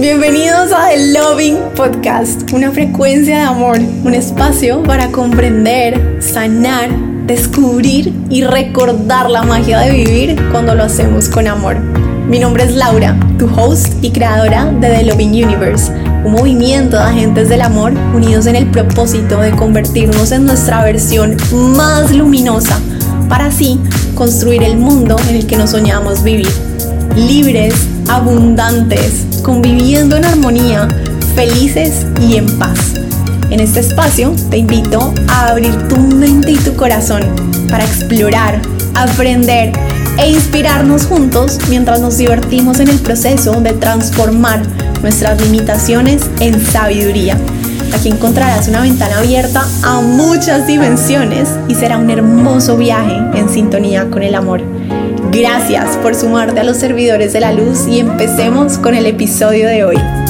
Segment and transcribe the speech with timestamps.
[0.00, 6.90] Bienvenidos a The Loving Podcast, una frecuencia de amor, un espacio para comprender, sanar,
[7.26, 11.78] descubrir y recordar la magia de vivir cuando lo hacemos con amor.
[12.26, 15.92] Mi nombre es Laura, tu host y creadora de The Loving Universe,
[16.24, 21.36] un movimiento de agentes del amor unidos en el propósito de convertirnos en nuestra versión
[21.76, 22.80] más luminosa
[23.28, 23.78] para así
[24.16, 26.73] construir el mundo en el que nos soñamos vivir.
[27.16, 27.74] Libres,
[28.08, 30.88] abundantes, conviviendo en armonía,
[31.36, 32.94] felices y en paz.
[33.50, 37.22] En este espacio te invito a abrir tu mente y tu corazón
[37.70, 38.60] para explorar,
[38.94, 39.72] aprender
[40.18, 44.62] e inspirarnos juntos mientras nos divertimos en el proceso de transformar
[45.00, 47.38] nuestras limitaciones en sabiduría.
[47.94, 54.10] Aquí encontrarás una ventana abierta a muchas dimensiones y será un hermoso viaje en sintonía
[54.10, 54.73] con el amor.
[55.34, 59.82] Gracias por sumarte a los servidores de la luz y empecemos con el episodio de
[59.82, 60.23] hoy.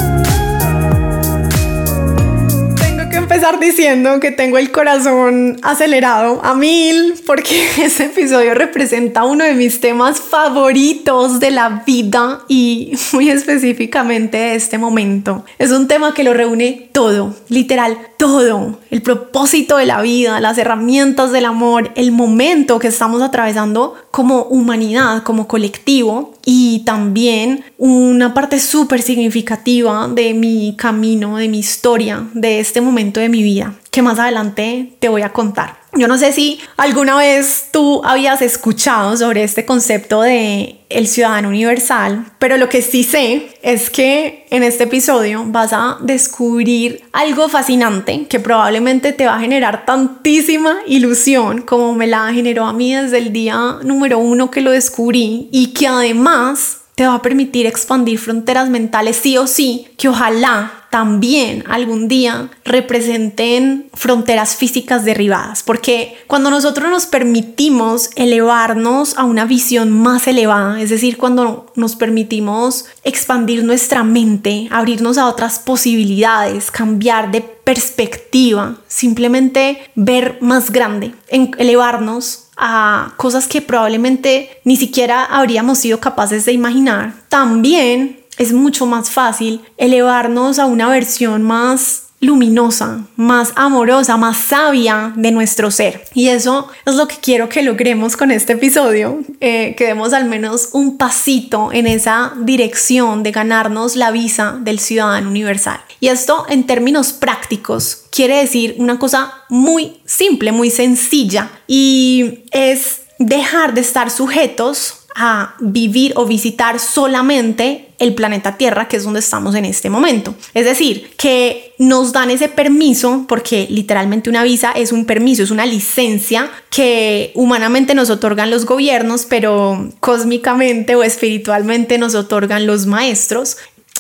[3.45, 9.53] Empezar diciendo que tengo el corazón acelerado a mil porque este episodio representa uno de
[9.53, 15.45] mis temas favoritos de la vida y muy específicamente de este momento.
[15.59, 18.79] Es un tema que lo reúne todo, literal, todo.
[18.91, 24.45] El propósito de la vida, las herramientas del amor, el momento que estamos atravesando como
[24.45, 32.25] humanidad, como colectivo y también una parte súper significativa de mi camino, de mi historia,
[32.33, 35.85] de este momento de mi vida, que más adelante te voy a contar.
[35.97, 41.49] Yo no sé si alguna vez tú habías escuchado sobre este concepto de el ciudadano
[41.49, 47.49] universal, pero lo que sí sé es que en este episodio vas a descubrir algo
[47.49, 52.95] fascinante que probablemente te va a generar tantísima ilusión como me la generó a mí
[52.95, 57.67] desde el día número uno que lo descubrí y que además te va a permitir
[57.67, 65.65] expandir fronteras mentales sí o sí, que ojalá también algún día representen fronteras físicas derribadas,
[65.65, 71.97] porque cuando nosotros nos permitimos elevarnos a una visión más elevada, es decir, cuando nos
[71.97, 81.13] permitimos expandir nuestra mente, abrirnos a otras posibilidades, cambiar de perspectiva, simplemente ver más grande,
[81.29, 88.87] elevarnos a cosas que probablemente ni siquiera habríamos sido capaces de imaginar, también es mucho
[88.87, 96.05] más fácil elevarnos a una versión más luminosa, más amorosa, más sabia de nuestro ser.
[96.15, 100.25] Y eso es lo que quiero que logremos con este episodio, eh, que demos al
[100.25, 105.81] menos un pasito en esa dirección de ganarnos la visa del ciudadano universal.
[106.01, 113.03] Y esto en términos prácticos quiere decir una cosa muy simple, muy sencilla, y es
[113.19, 119.21] dejar de estar sujetos a vivir o visitar solamente el planeta Tierra, que es donde
[119.21, 120.35] estamos en este momento.
[120.53, 125.51] Es decir, que nos dan ese permiso, porque literalmente una visa es un permiso, es
[125.51, 132.87] una licencia que humanamente nos otorgan los gobiernos, pero cósmicamente o espiritualmente nos otorgan los
[132.87, 133.57] maestros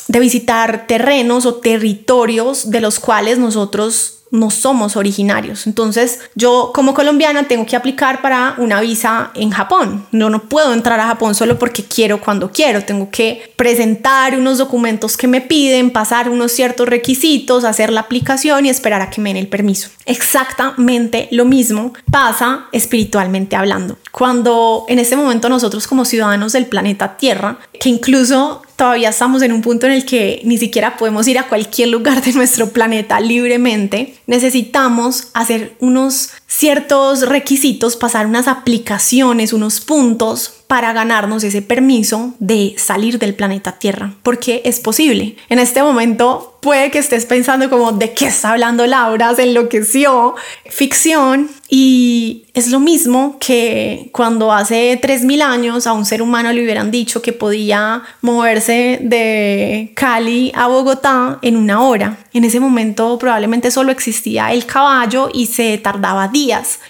[0.09, 5.67] de visitar terrenos o territorios de los cuales nosotros no somos originarios.
[5.69, 10.07] Entonces, yo como colombiana tengo que aplicar para una visa en Japón.
[10.11, 12.85] No, no puedo entrar a Japón solo porque quiero cuando quiero.
[12.85, 18.67] Tengo que presentar unos documentos que me piden, pasar unos ciertos requisitos, hacer la aplicación
[18.67, 19.91] y esperar a que me den el permiso.
[20.05, 23.99] Exactamente lo mismo pasa espiritualmente hablando.
[24.11, 29.53] Cuando en este momento nosotros como ciudadanos del planeta Tierra, que incluso todavía estamos en
[29.53, 33.21] un punto en el que ni siquiera podemos ir a cualquier lugar de nuestro planeta
[33.21, 42.35] libremente, necesitamos hacer unos ciertos requisitos, pasar unas aplicaciones, unos puntos para ganarnos ese permiso
[42.39, 45.37] de salir del planeta Tierra, porque es posible.
[45.49, 49.35] En este momento puede que estés pensando como, ¿de qué está hablando Laura?
[49.35, 50.35] Se enloqueció.
[50.71, 51.51] Ficción.
[51.69, 56.91] Y es lo mismo que cuando hace 3.000 años a un ser humano le hubieran
[56.91, 62.19] dicho que podía moverse de Cali a Bogotá en una hora.
[62.33, 66.44] En ese momento probablemente solo existía el caballo y se tardaba días.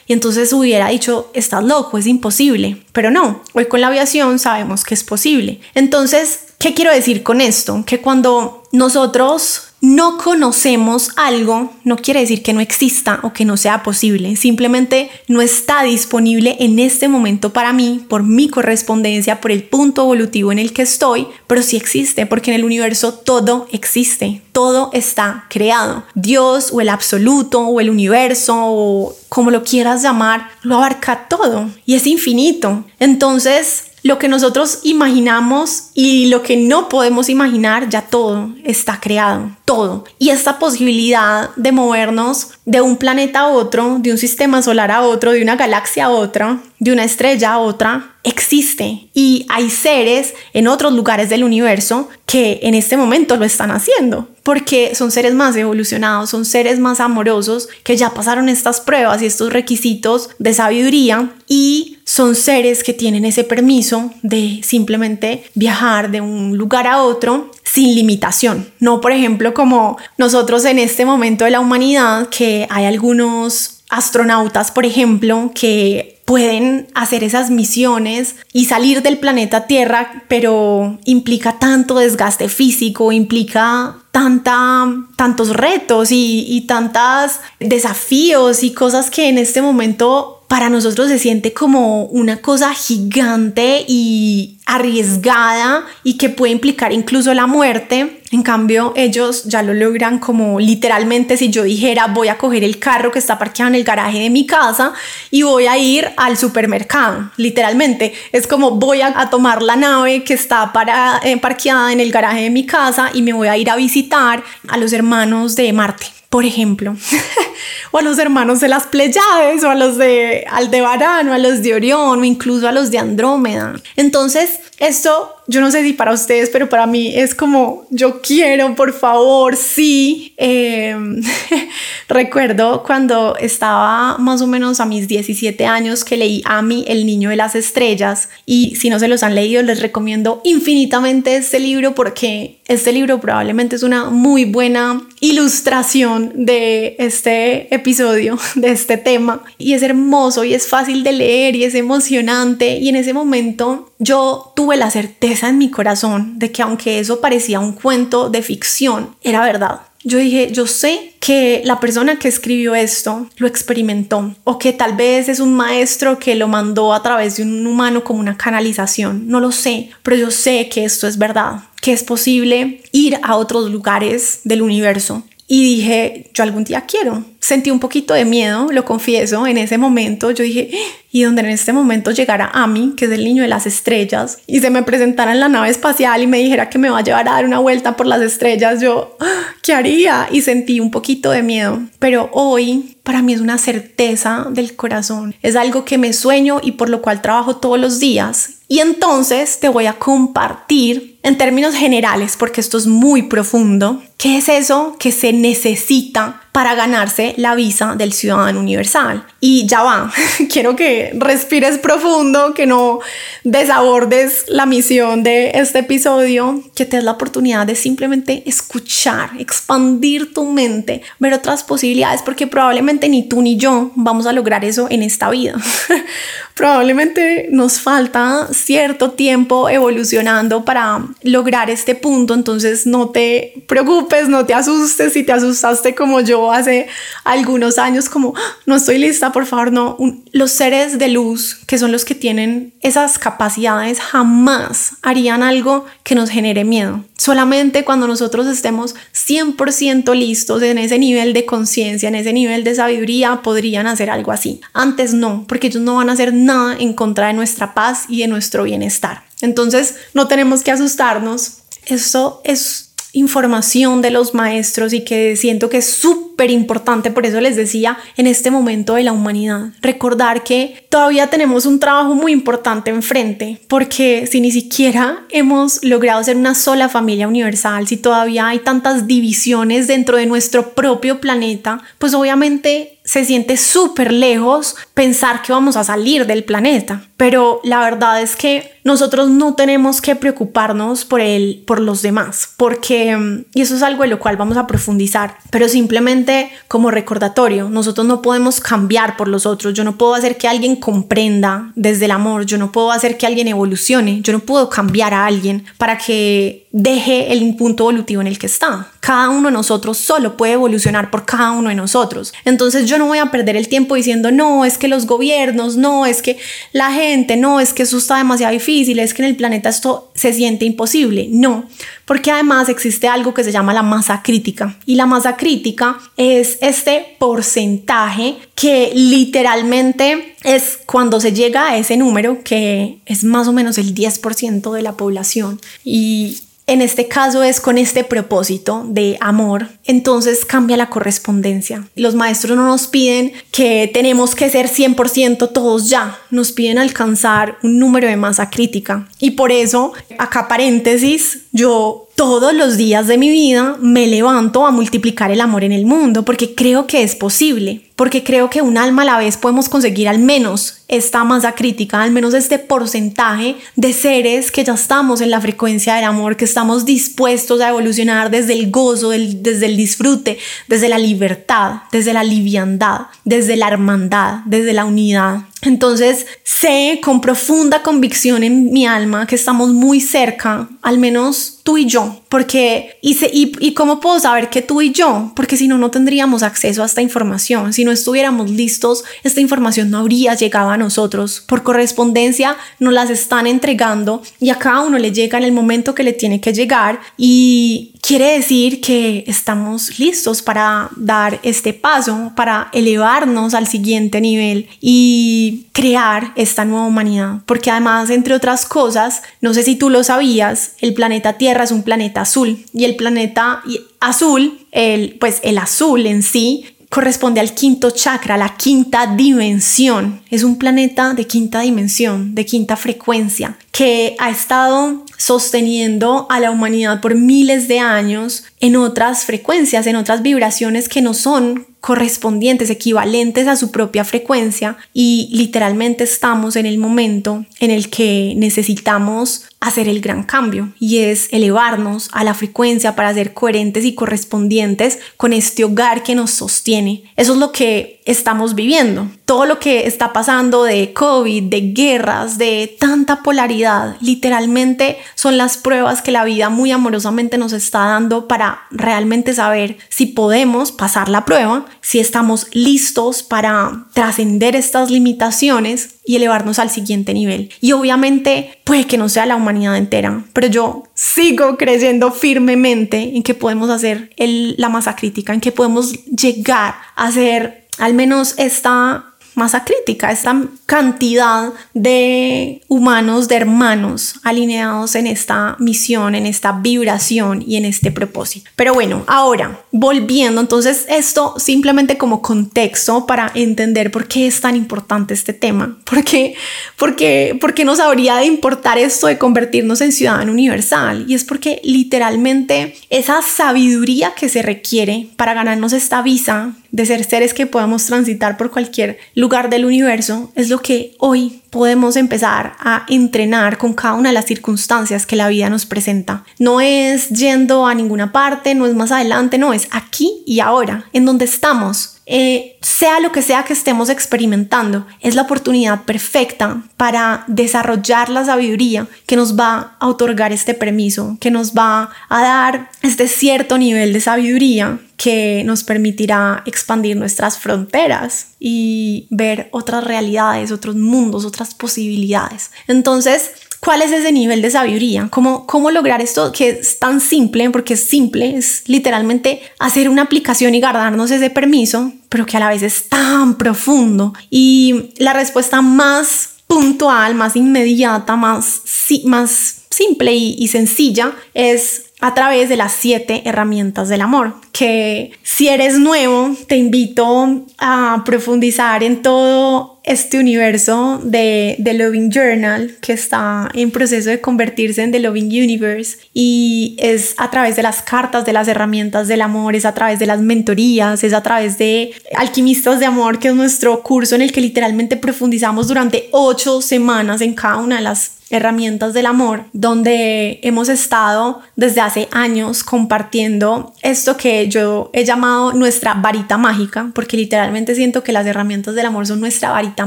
[0.07, 2.83] Y entonces hubiera dicho, estás loco, es imposible.
[2.93, 5.61] Pero no, hoy con la aviación sabemos que es posible.
[5.75, 7.85] Entonces, ¿qué quiero decir con esto?
[7.87, 13.59] Que cuando nosotros no conocemos algo, no quiere decir que no exista o que no
[13.59, 19.53] sea posible, simplemente no está disponible en este momento para mí, por mi correspondencia, por
[19.53, 23.67] el punto evolutivo en el que estoy, pero sí existe, porque en el universo todo
[23.73, 26.05] existe, todo está creado.
[26.15, 31.69] Dios o el absoluto o el universo o como lo quieras llamar, lo abarca todo
[31.85, 32.85] y es infinito.
[33.01, 39.51] Entonces, lo que nosotros imaginamos y lo que no podemos imaginar, ya todo está creado,
[39.65, 40.05] todo.
[40.19, 45.03] Y esta posibilidad de movernos de un planeta a otro, de un sistema solar a
[45.03, 49.09] otro, de una galaxia a otra, de una estrella a otra, existe.
[49.15, 54.29] Y hay seres en otros lugares del universo que en este momento lo están haciendo,
[54.43, 59.27] porque son seres más evolucionados, son seres más amorosos, que ya pasaron estas pruebas y
[59.27, 66.21] estos requisitos de sabiduría y son seres que tienen ese permiso de simplemente viajar de
[66.21, 68.69] un lugar a otro sin limitación.
[68.79, 74.71] No, por ejemplo, como nosotros en este momento de la humanidad, que hay algunos astronautas,
[74.71, 81.99] por ejemplo, que pueden hacer esas misiones y salir del planeta Tierra, pero implica tanto
[81.99, 84.87] desgaste físico, implica tanta,
[85.17, 91.19] tantos retos y, y tantos desafíos y cosas que en este momento para nosotros se
[91.19, 98.21] siente como una cosa gigante y arriesgada y que puede implicar incluso la muerte.
[98.31, 102.79] En cambio, ellos ya lo logran como literalmente si yo dijera voy a coger el
[102.79, 104.93] carro que está parqueado en el garaje de mi casa
[105.31, 107.31] y voy a ir al supermercado.
[107.37, 112.11] Literalmente es como voy a, tomar la nave que está para, eh, parqueada en el
[112.11, 115.73] garaje de mi casa y me voy a ir a visitar a los hermanos de
[115.73, 116.97] Marte por ejemplo,
[117.93, 121.63] o a los hermanos de las Pleiades, o a los de Aldebarán, o a los
[121.63, 123.81] de Orión, o incluso a los de Andrómeda.
[123.95, 128.75] Entonces, esto, yo no sé si para ustedes, pero para mí es como, yo quiero,
[128.75, 130.33] por favor, sí.
[130.39, 131.21] Em,
[132.09, 137.05] recuerdo cuando estaba más o menos a mis 17 años que leí a mí El
[137.05, 138.31] Niño de las Estrellas.
[138.47, 143.21] Y si no se los han leído les recomiendo infinitamente este libro porque este libro
[143.21, 149.43] probablemente es una muy buena ilustración de este episodio, de este tema.
[149.59, 152.79] Y es hermoso y es fácil de leer y es emocionante.
[152.79, 157.21] Y en ese momento yo tuve la certeza en mi corazón de que aunque eso
[157.21, 159.81] parecía un cuento de ficción, era verdad.
[160.07, 164.95] Yo dije, yo sé que la persona que escribió esto lo experimentó o que tal
[164.95, 169.29] vez es un maestro que lo mandó a través de un humano como una canalización,
[169.29, 173.37] no lo sé, pero yo sé que esto es verdad, que es posible ir a
[173.37, 177.25] otros lugares del universo y dije, yo algún día quiero.
[177.45, 180.31] Sentí un poquito de miedo, lo confieso, en ese momento.
[180.31, 180.71] Yo dije,
[181.13, 184.61] y donde en este momento llegara Ami, que es el niño de las estrellas, y
[184.61, 187.29] se me presentara en la nave espacial y me dijera que me va a llevar
[187.29, 189.19] a dar una vuelta por las estrellas, yo,
[189.63, 190.27] ¿qué haría?
[190.33, 191.83] Y sentí un poquito de miedo.
[191.99, 195.35] Pero hoy, para mí es una certeza del corazón.
[195.43, 198.55] Es algo que me sueño y por lo cual trabajo todos los días.
[198.69, 204.39] Y entonces te voy a compartir en términos generales, porque esto es muy profundo, qué
[204.39, 209.27] es eso que se necesita para ganarse la visa del ciudadano universal.
[209.41, 210.13] Y ya va,
[210.53, 213.01] quiero que respires profundo, que no
[213.43, 220.33] desabordes la misión de este episodio, que te des la oportunidad de simplemente escuchar, expandir
[220.33, 224.87] tu mente, ver otras posibilidades, porque probablemente ni tú ni yo vamos a lograr eso
[224.91, 225.57] en esta vida.
[226.55, 234.47] probablemente nos falta cierto tiempo evolucionando para lograr este punto, entonces no te preocupes, no
[234.47, 236.89] te asustes si te asustaste como yo hace
[237.25, 239.97] algunos años, como ah, no estoy lista, por favor, no.
[240.33, 246.15] los seres de luz, que son los que tienen esas capacidades, jamás harían algo que
[246.15, 247.05] nos genere miedo.
[247.17, 252.75] Solamente cuando nosotros estemos 100% listos en ese nivel de conciencia, en ese nivel de
[252.75, 254.61] sabiduría, podrían hacer algo así.
[254.73, 258.21] Antes no, porque ellos no van a hacer nada en contra de nuestra paz y
[258.21, 259.25] de nuestro bienestar.
[259.41, 261.59] Entonces, no tenemos que asustarnos.
[261.87, 267.41] Esto es información de los maestros y que siento que es súper importante, por eso
[267.41, 272.33] les decía, en este momento de la humanidad, recordar que todavía tenemos un trabajo muy
[272.33, 278.49] importante enfrente, porque si ni siquiera hemos logrado ser una sola familia universal, si todavía
[278.49, 285.43] hay tantas divisiones dentro de nuestro propio planeta, pues obviamente se siente súper lejos pensar
[285.43, 290.17] que vamos a salir del planeta, pero la verdad es que nosotros no tenemos que
[290.17, 294.57] preocuparnos por él, por los demás, porque, y eso es algo de lo cual vamos
[294.57, 299.97] a profundizar, pero simplemente como recordatorio, nosotros no podemos cambiar por los otros, yo no
[299.97, 304.21] puedo hacer que alguien comprenda desde el amor, yo no puedo hacer que alguien evolucione,
[304.23, 308.47] yo no puedo cambiar a alguien para que deje el punto evolutivo en el que
[308.47, 308.89] está.
[308.99, 312.33] Cada uno de nosotros solo puede evolucionar por cada uno de nosotros.
[312.45, 316.07] Entonces yo no voy a perder el tiempo diciendo, no, es que los gobiernos, no,
[316.07, 316.39] es que
[316.73, 320.11] la gente, no, es que eso está demasiado difícil, es que en el planeta esto
[320.15, 321.29] se siente imposible.
[321.31, 321.69] No,
[322.05, 324.77] porque además existe algo que se llama la masa crítica.
[324.87, 331.97] Y la masa crítica es este porcentaje que literalmente es cuando se llega a ese
[331.97, 335.61] número que es más o menos el 10% de la población.
[335.85, 341.87] Y en este caso es con este propósito de amor, entonces cambia la correspondencia.
[341.95, 347.59] Los maestros no nos piden que tenemos que ser 100% todos ya, nos piden alcanzar
[347.63, 349.09] un número de masa crítica.
[349.19, 354.71] Y por eso, acá paréntesis, yo todos los días de mi vida me levanto a
[354.71, 358.79] multiplicar el amor en el mundo porque creo que es posible, porque creo que un
[358.79, 363.57] alma a la vez podemos conseguir al menos esta masa crítica, al menos este porcentaje
[363.75, 368.31] de seres que ya estamos en la frecuencia del amor, que estamos dispuestos a evolucionar
[368.31, 370.39] desde el gozo, desde el disfrute,
[370.69, 375.41] desde la libertad, desde la liviandad, desde la hermandad, desde la unidad.
[375.65, 381.79] Entonces sé con profunda convicción en mi alma que estamos muy cerca, al menos tú
[381.79, 385.67] y yo, porque y, y, y cómo puedo saber que tú y yo, porque si
[385.67, 390.35] no, no tendríamos acceso a esta información, si no estuviéramos listos, esta información no habría
[390.35, 395.39] llegado a nosotros, por correspondencia nos las están entregando y a cada uno le llega
[395.39, 400.91] en el momento que le tiene que llegar y quiere decir que estamos listos para
[400.97, 404.69] dar este paso, para elevarnos al siguiente nivel.
[404.81, 407.41] Y crear esta nueva humanidad.
[407.47, 411.71] Porque además, entre otras cosas, no sé si tú lo sabías, el planeta Tierra es
[411.71, 413.63] un planeta azul y el planeta
[414.01, 420.23] azul, el, pues el azul en sí, corresponde al quinto chakra, la quinta dimensión.
[420.31, 426.53] Es un planeta de quinta dimensión, de quinta frecuencia, que ha estado sosteniendo a la
[426.53, 432.71] humanidad por miles de años en otras frecuencias, en otras vibraciones que no son correspondientes,
[432.71, 439.45] equivalentes a su propia frecuencia y literalmente estamos en el momento en el que necesitamos
[439.61, 444.99] hacer el gran cambio y es elevarnos a la frecuencia para ser coherentes y correspondientes
[445.19, 447.05] con este hogar que nos sostiene.
[447.17, 449.09] Eso es lo que estamos viviendo.
[449.25, 455.57] Todo lo que está pasando de COVID, de guerras, de tanta polaridad, literalmente son las
[455.57, 461.09] pruebas que la vida muy amorosamente nos está dando para realmente saber si podemos pasar
[461.09, 467.51] la prueba, si estamos listos para trascender estas limitaciones y elevarnos al siguiente nivel.
[467.61, 473.23] Y obviamente puede que no sea la humanidad entera, pero yo sigo creyendo firmemente en
[473.23, 479.15] que podemos hacer la masa crítica, en que podemos llegar a ser al menos esta
[479.35, 487.43] masa crítica, esta cantidad de humanos, de hermanos alineados en esta misión, en esta vibración
[487.47, 488.51] y en este propósito.
[488.57, 494.57] Pero bueno, ahora volviendo, entonces esto simplemente como contexto para entender por qué es tan
[494.57, 496.37] importante este tema, por qué,
[496.79, 501.07] porque nos habría de importar esto de convertirnos en ciudadano universal.
[501.09, 507.05] Y es porque literalmente esa sabiduría que se requiere para ganarnos esta visa de ser
[507.05, 512.57] seres que podamos transitar por cualquier lugar del universo es lo que hoy podemos empezar
[512.59, 516.25] a entrenar con cada una de las circunstancias que la vida nos presenta.
[516.41, 520.87] No es yendo a ninguna parte, no es más adelante, no, es aquí y ahora,
[520.93, 521.94] en donde estamos.
[522.07, 528.25] Eh, sea lo que sea que estemos experimentando, es la oportunidad perfecta para desarrollar la
[528.25, 533.57] sabiduría que nos va a otorgar este permiso, que nos va a dar este cierto
[533.57, 541.25] nivel de sabiduría que nos permitirá expandir nuestras fronteras y ver otras realidades, otros mundos,
[541.25, 542.53] otras posibilidades.
[542.69, 543.33] Entonces,
[543.65, 545.09] ¿cuál es ese nivel de sabiduría?
[545.11, 547.49] ¿Cómo, cómo lograr esto que es tan simple?
[547.51, 552.41] Porque es simple, es literalmente hacer una aplicación y guardarnos ese permiso, pero que a
[552.41, 554.13] la vez es tan profundo.
[554.31, 558.63] Y la respuesta más puntual, más inmediata, más,
[559.05, 565.13] más simple y, y sencilla es a través de las siete herramientas del amor, que
[565.23, 572.75] si eres nuevo, te invito a profundizar en todo este universo de The Loving Journal,
[572.81, 577.63] que está en proceso de convertirse en The Loving Universe, y es a través de
[577.63, 581.23] las cartas, de las herramientas del amor, es a través de las mentorías, es a
[581.23, 586.09] través de Alquimistas de Amor, que es nuestro curso en el que literalmente profundizamos durante
[586.13, 592.09] ocho semanas en cada una de las herramientas del amor, donde hemos estado desde hace
[592.13, 598.27] años compartiendo esto que yo he llamado nuestra varita mágica, porque literalmente siento que las
[598.27, 599.87] herramientas del amor son nuestra varita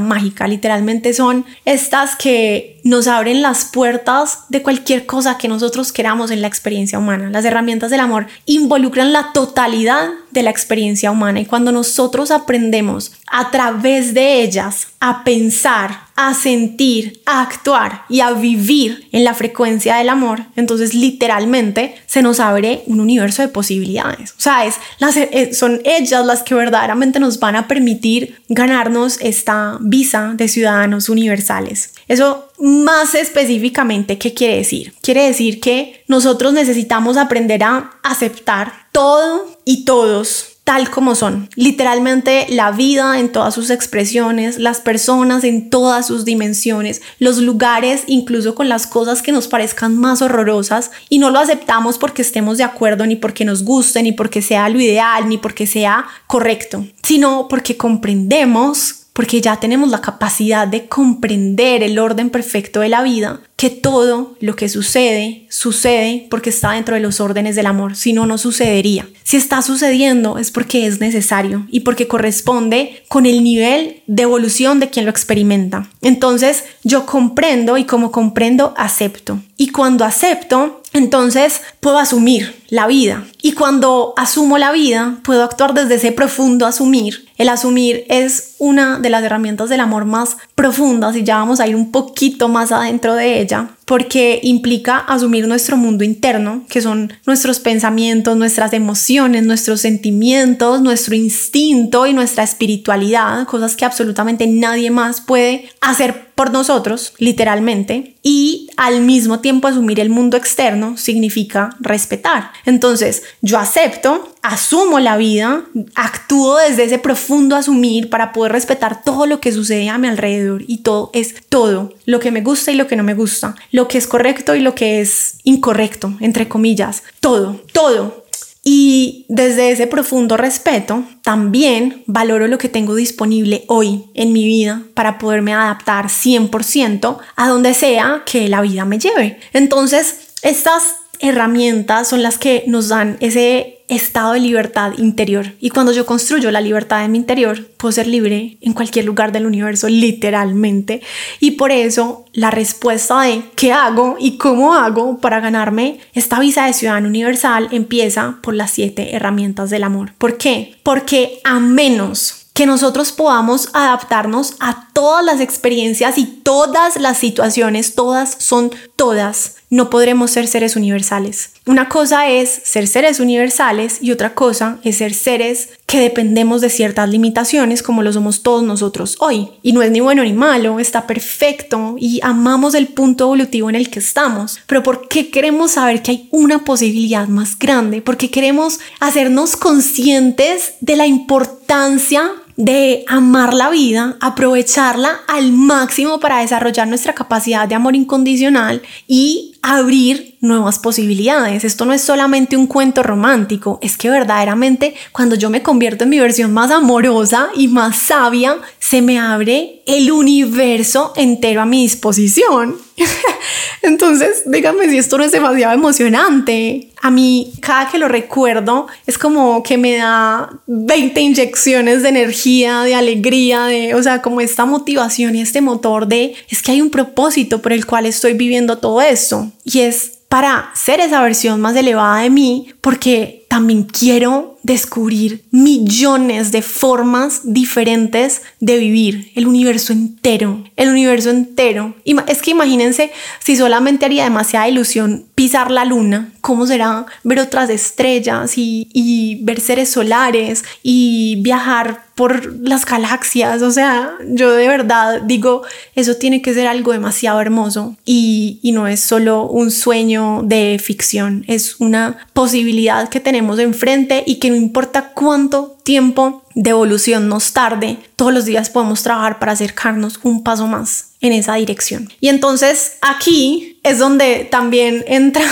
[0.00, 6.30] mágica, literalmente son estas que nos abren las puertas de cualquier cosa que nosotros queramos
[6.30, 7.28] en la experiencia humana.
[7.30, 13.12] Las herramientas del amor involucran la totalidad de la experiencia humana y cuando nosotros aprendemos
[13.26, 19.32] a través de ellas a pensar, a sentir, a actuar y a vivir en la
[19.32, 24.32] frecuencia del amor, entonces literalmente se nos abre un universo de posibilidades.
[24.32, 29.18] O sea, es, las, eh, son ellas las que verdaderamente nos van a permitir ganarnos
[29.20, 31.94] esta visa de ciudadanos universales.
[32.08, 34.94] Eso más específicamente, ¿qué quiere decir?
[35.00, 41.48] Quiere decir que nosotros necesitamos aprender a aceptar todo y todos tal como son.
[41.54, 48.02] Literalmente la vida en todas sus expresiones, las personas en todas sus dimensiones, los lugares,
[48.06, 52.58] incluso con las cosas que nos parezcan más horrorosas y no lo aceptamos porque estemos
[52.58, 56.86] de acuerdo, ni porque nos guste, ni porque sea lo ideal, ni porque sea correcto,
[57.02, 63.02] sino porque comprendemos porque ya tenemos la capacidad de comprender el orden perfecto de la
[63.02, 67.96] vida, que todo lo que sucede, sucede porque está dentro de los órdenes del amor,
[67.96, 69.08] si no, no sucedería.
[69.24, 74.78] Si está sucediendo es porque es necesario y porque corresponde con el nivel de evolución
[74.78, 75.90] de quien lo experimenta.
[76.00, 79.40] Entonces yo comprendo y como comprendo, acepto.
[79.56, 83.24] Y cuando acepto, entonces puedo asumir la vida.
[83.42, 87.28] Y cuando asumo la vida, puedo actuar desde ese profundo asumir.
[87.36, 91.68] El asumir es una de las herramientas del amor más profundas y ya vamos a
[91.68, 97.10] ir un poquito más adentro de ella porque implica asumir nuestro mundo interno, que son
[97.26, 104.90] nuestros pensamientos, nuestras emociones, nuestros sentimientos, nuestro instinto y nuestra espiritualidad, cosas que absolutamente nadie
[104.90, 111.74] más puede hacer por nosotros, literalmente, y al mismo tiempo asumir el mundo externo significa
[111.80, 112.52] respetar.
[112.68, 119.24] Entonces, yo acepto, asumo la vida, actúo desde ese profundo asumir para poder respetar todo
[119.24, 122.74] lo que sucede a mi alrededor y todo es todo, lo que me gusta y
[122.74, 126.46] lo que no me gusta, lo que es correcto y lo que es incorrecto, entre
[126.46, 128.26] comillas, todo, todo.
[128.62, 134.82] Y desde ese profundo respeto, también valoro lo que tengo disponible hoy en mi vida
[134.92, 139.40] para poderme adaptar 100% a donde sea que la vida me lleve.
[139.54, 145.54] Entonces, estas herramientas son las que nos dan ese estado de libertad interior.
[145.60, 149.32] Y cuando yo construyo la libertad en mi interior, puedo ser libre en cualquier lugar
[149.32, 151.00] del universo, literalmente.
[151.40, 156.66] Y por eso la respuesta de qué hago y cómo hago para ganarme esta visa
[156.66, 160.12] de ciudadano universal empieza por las siete herramientas del amor.
[160.18, 160.76] ¿Por qué?
[160.82, 167.94] Porque a menos que nosotros podamos adaptarnos a todas las experiencias y todas las situaciones,
[167.94, 171.50] todas son todas, no podremos ser seres universales.
[171.66, 176.70] Una cosa es ser seres universales y otra cosa es ser seres que dependemos de
[176.70, 179.48] ciertas limitaciones como lo somos todos nosotros hoy.
[179.62, 183.76] Y no es ni bueno ni malo, está perfecto y amamos el punto evolutivo en
[183.76, 184.58] el que estamos.
[184.66, 188.02] Pero ¿por qué queremos saber que hay una posibilidad más grande?
[188.02, 196.40] Porque queremos hacernos conscientes de la importancia de amar la vida, aprovecharla al máximo para
[196.40, 201.64] desarrollar nuestra capacidad de amor incondicional y abrir nuevas posibilidades.
[201.64, 206.10] Esto no es solamente un cuento romántico, es que verdaderamente cuando yo me convierto en
[206.10, 211.82] mi versión más amorosa y más sabia, se me abre el universo entero a mi
[211.82, 212.76] disposición.
[213.82, 216.90] Entonces, díganme si esto no es demasiado emocionante.
[217.00, 222.82] A mí, cada que lo recuerdo, es como que me da 20 inyecciones de energía,
[222.82, 226.80] de alegría, de, o sea, como esta motivación y este motor de, es que hay
[226.82, 229.50] un propósito por el cual estoy viviendo todo esto.
[229.64, 236.52] Y es para ser esa versión más elevada de mí, porque también quiero descubrir millones
[236.52, 241.94] de formas diferentes de vivir el universo entero, el universo entero.
[242.26, 247.70] Es que imagínense si solamente haría demasiada ilusión pisar la luna, cómo será ver otras
[247.70, 253.62] estrellas y, y ver seres solares y viajar por las galaxias.
[253.62, 255.62] O sea, yo de verdad digo,
[255.94, 260.80] eso tiene que ser algo demasiado hermoso y, y no es solo un sueño de
[260.82, 267.52] ficción, es una posibilidad que tenemos enfrente y que importa cuánto tiempo de evolución nos
[267.52, 272.08] tarde, todos los días podemos trabajar para acercarnos un paso más en esa dirección.
[272.20, 275.44] Y entonces aquí es donde también entra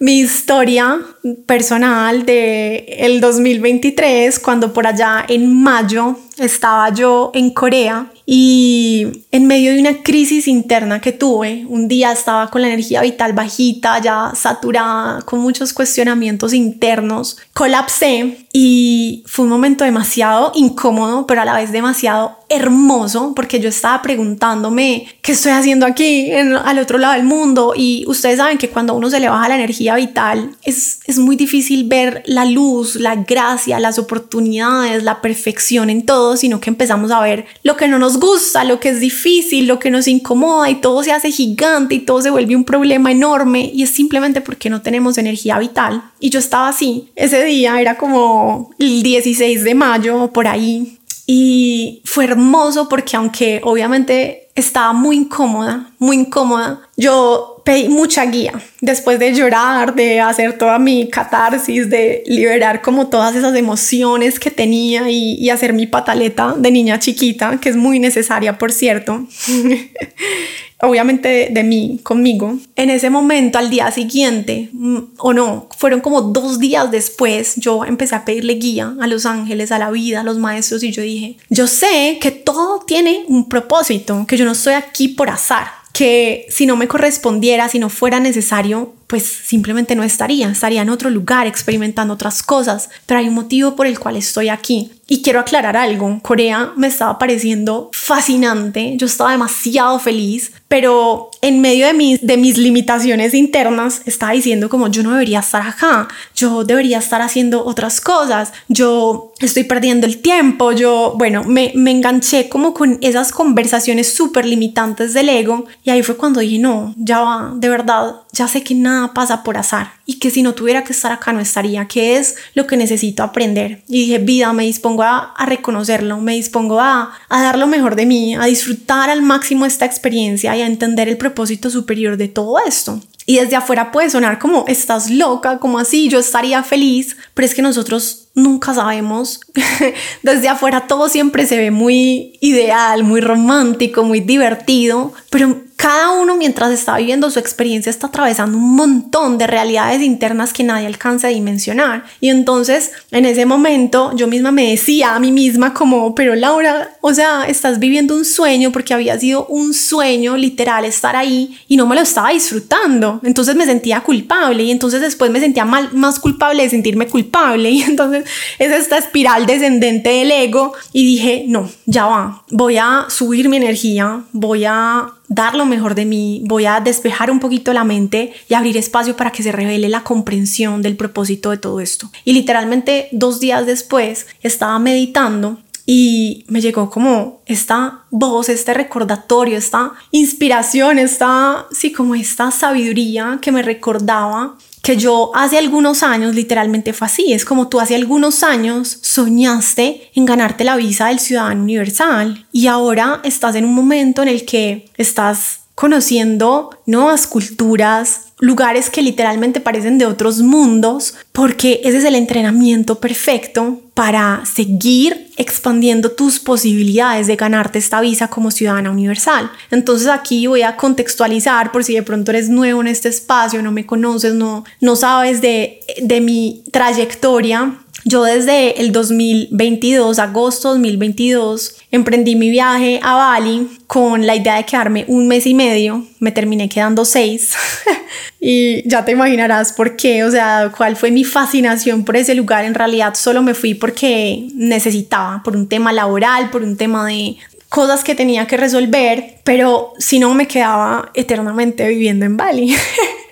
[0.00, 0.98] mi historia
[1.46, 9.46] personal de el 2023 cuando por allá en mayo estaba yo en Corea y en
[9.46, 14.00] medio de una crisis interna que tuve, un día estaba con la energía vital bajita,
[14.00, 21.44] ya saturada, con muchos cuestionamientos internos, colapsé y fue un momento demasiado incómodo, pero a
[21.44, 27.14] la vez demasiado hermoso porque yo estaba preguntándome qué estoy haciendo aquí al otro lado
[27.14, 30.50] del mundo y ustedes saben que cuando a uno se le baja la energía vital
[30.62, 36.36] es, es muy difícil ver la luz, la gracia, las oportunidades, la perfección en todo,
[36.36, 39.78] sino que empezamos a ver lo que no nos gusta, lo que es difícil, lo
[39.78, 43.70] que nos incomoda y todo se hace gigante y todo se vuelve un problema enorme
[43.72, 46.02] y es simplemente porque no tenemos energía vital.
[46.20, 52.02] Y yo estaba así, ese día era como el 16 de mayo por ahí y
[52.04, 58.52] fue hermoso porque aunque obviamente estaba muy incómoda, muy incómoda, yo pedí mucha guía.
[58.80, 64.50] Después de llorar, de hacer toda mi catarsis, de liberar como todas esas emociones que
[64.50, 69.26] tenía y, y hacer mi pataleta de niña chiquita, que es muy necesaria, por cierto.
[70.84, 72.58] obviamente de, mí, conmigo.
[72.76, 77.84] En ese momento, al día siguiente, mm, o no, fueron como dos días después, yo
[77.84, 81.02] empecé a pedirle guía a los ángeles, a la vida, a los maestros, y yo
[81.02, 85.68] dije, yo sé que todo tiene un propósito, que yo no estoy aquí por azar,
[85.92, 90.90] que si no me correspondiera, si no fuera necesario, pues simplemente no estaría, estaría en
[90.90, 94.92] otro lugar experimentando otras cosas, pero hay un motivo por el cual estoy aquí.
[95.06, 101.60] Y quiero aclarar algo, Corea me estaba pareciendo fascinante, yo estaba demasiado feliz, pero en
[101.60, 106.08] medio de mis, de mis limitaciones internas estaba diciendo como yo no debería estar acá,
[106.34, 111.90] yo debería estar haciendo otras cosas, yo estoy perdiendo el tiempo, yo, bueno, me, me
[111.90, 115.66] enganché como con esas conversaciones súper limitantes del ego.
[115.84, 119.42] Y ahí fue cuando dije, no, ya va, de verdad, ya sé que nada pasa
[119.42, 122.66] por azar y que si no tuviera que estar acá no estaría, que es lo
[122.66, 123.82] que necesito aprender.
[123.88, 128.06] Y dije, vida, me dispongo a, reconocerlo, me dispongo a, a dar lo mejor de
[128.06, 132.58] mí, a disfrutar al máximo esta experiencia y a entender el propósito superior de todo
[132.66, 133.00] esto.
[133.26, 137.54] Y desde afuera puede sonar como, estás loca, como así, yo estaría feliz, pero es
[137.54, 139.40] que nosotros nunca sabemos.
[140.22, 146.34] desde afuera todo siempre se ve muy ideal, muy romántico, muy divertido, pero cada uno
[146.34, 151.26] mientras está viviendo su experiencia está atravesando un montón de realidades internas que nadie alcanza
[151.26, 152.06] a dimensionar.
[152.22, 156.96] Y entonces en ese momento yo misma me decía a mí misma como, pero Laura,
[157.02, 161.76] o sea, estás viviendo un sueño porque había sido un sueño literal estar ahí y
[161.76, 163.20] no me lo estaba disfrutando.
[163.22, 167.70] Entonces me sentía culpable y entonces después me sentía mal, más culpable de sentirme culpable
[167.72, 168.24] y entonces
[168.58, 173.58] es esta espiral descendente del ego y dije, no, ya va, voy a subir mi
[173.58, 178.32] energía, voy a dar lo mejor de mí, voy a despejar un poquito la mente
[178.48, 182.10] y abrir espacio para que se revele la comprensión del propósito de todo esto.
[182.24, 189.58] Y literalmente dos días después estaba meditando y me llegó como esta voz, este recordatorio,
[189.58, 196.34] esta inspiración, esta, sí, como esta sabiduría que me recordaba que yo hace algunos años
[196.34, 201.20] literalmente fue así, es como tú hace algunos años soñaste en ganarte la visa del
[201.20, 208.33] ciudadano universal y ahora estás en un momento en el que estás conociendo nuevas culturas,
[208.38, 215.28] lugares que literalmente parecen de otros mundos, porque ese es el entrenamiento perfecto para seguir
[215.36, 219.50] expandiendo tus posibilidades de ganarte esta visa como ciudadana universal.
[219.70, 223.70] Entonces aquí voy a contextualizar por si de pronto eres nuevo en este espacio, no
[223.70, 227.78] me conoces, no, no sabes de, de mi trayectoria.
[228.04, 234.66] Yo desde el 2022, agosto 2022, emprendí mi viaje a Bali con la idea de
[234.66, 236.04] quedarme un mes y medio.
[236.24, 237.52] Me terminé quedando seis.
[238.40, 242.64] y ya te imaginarás por qué, o sea, cuál fue mi fascinación por ese lugar.
[242.64, 247.36] En realidad solo me fui porque necesitaba, por un tema laboral, por un tema de,
[247.68, 252.74] cosas que tenía que resolver, pero si no me quedaba eternamente viviendo en Bali.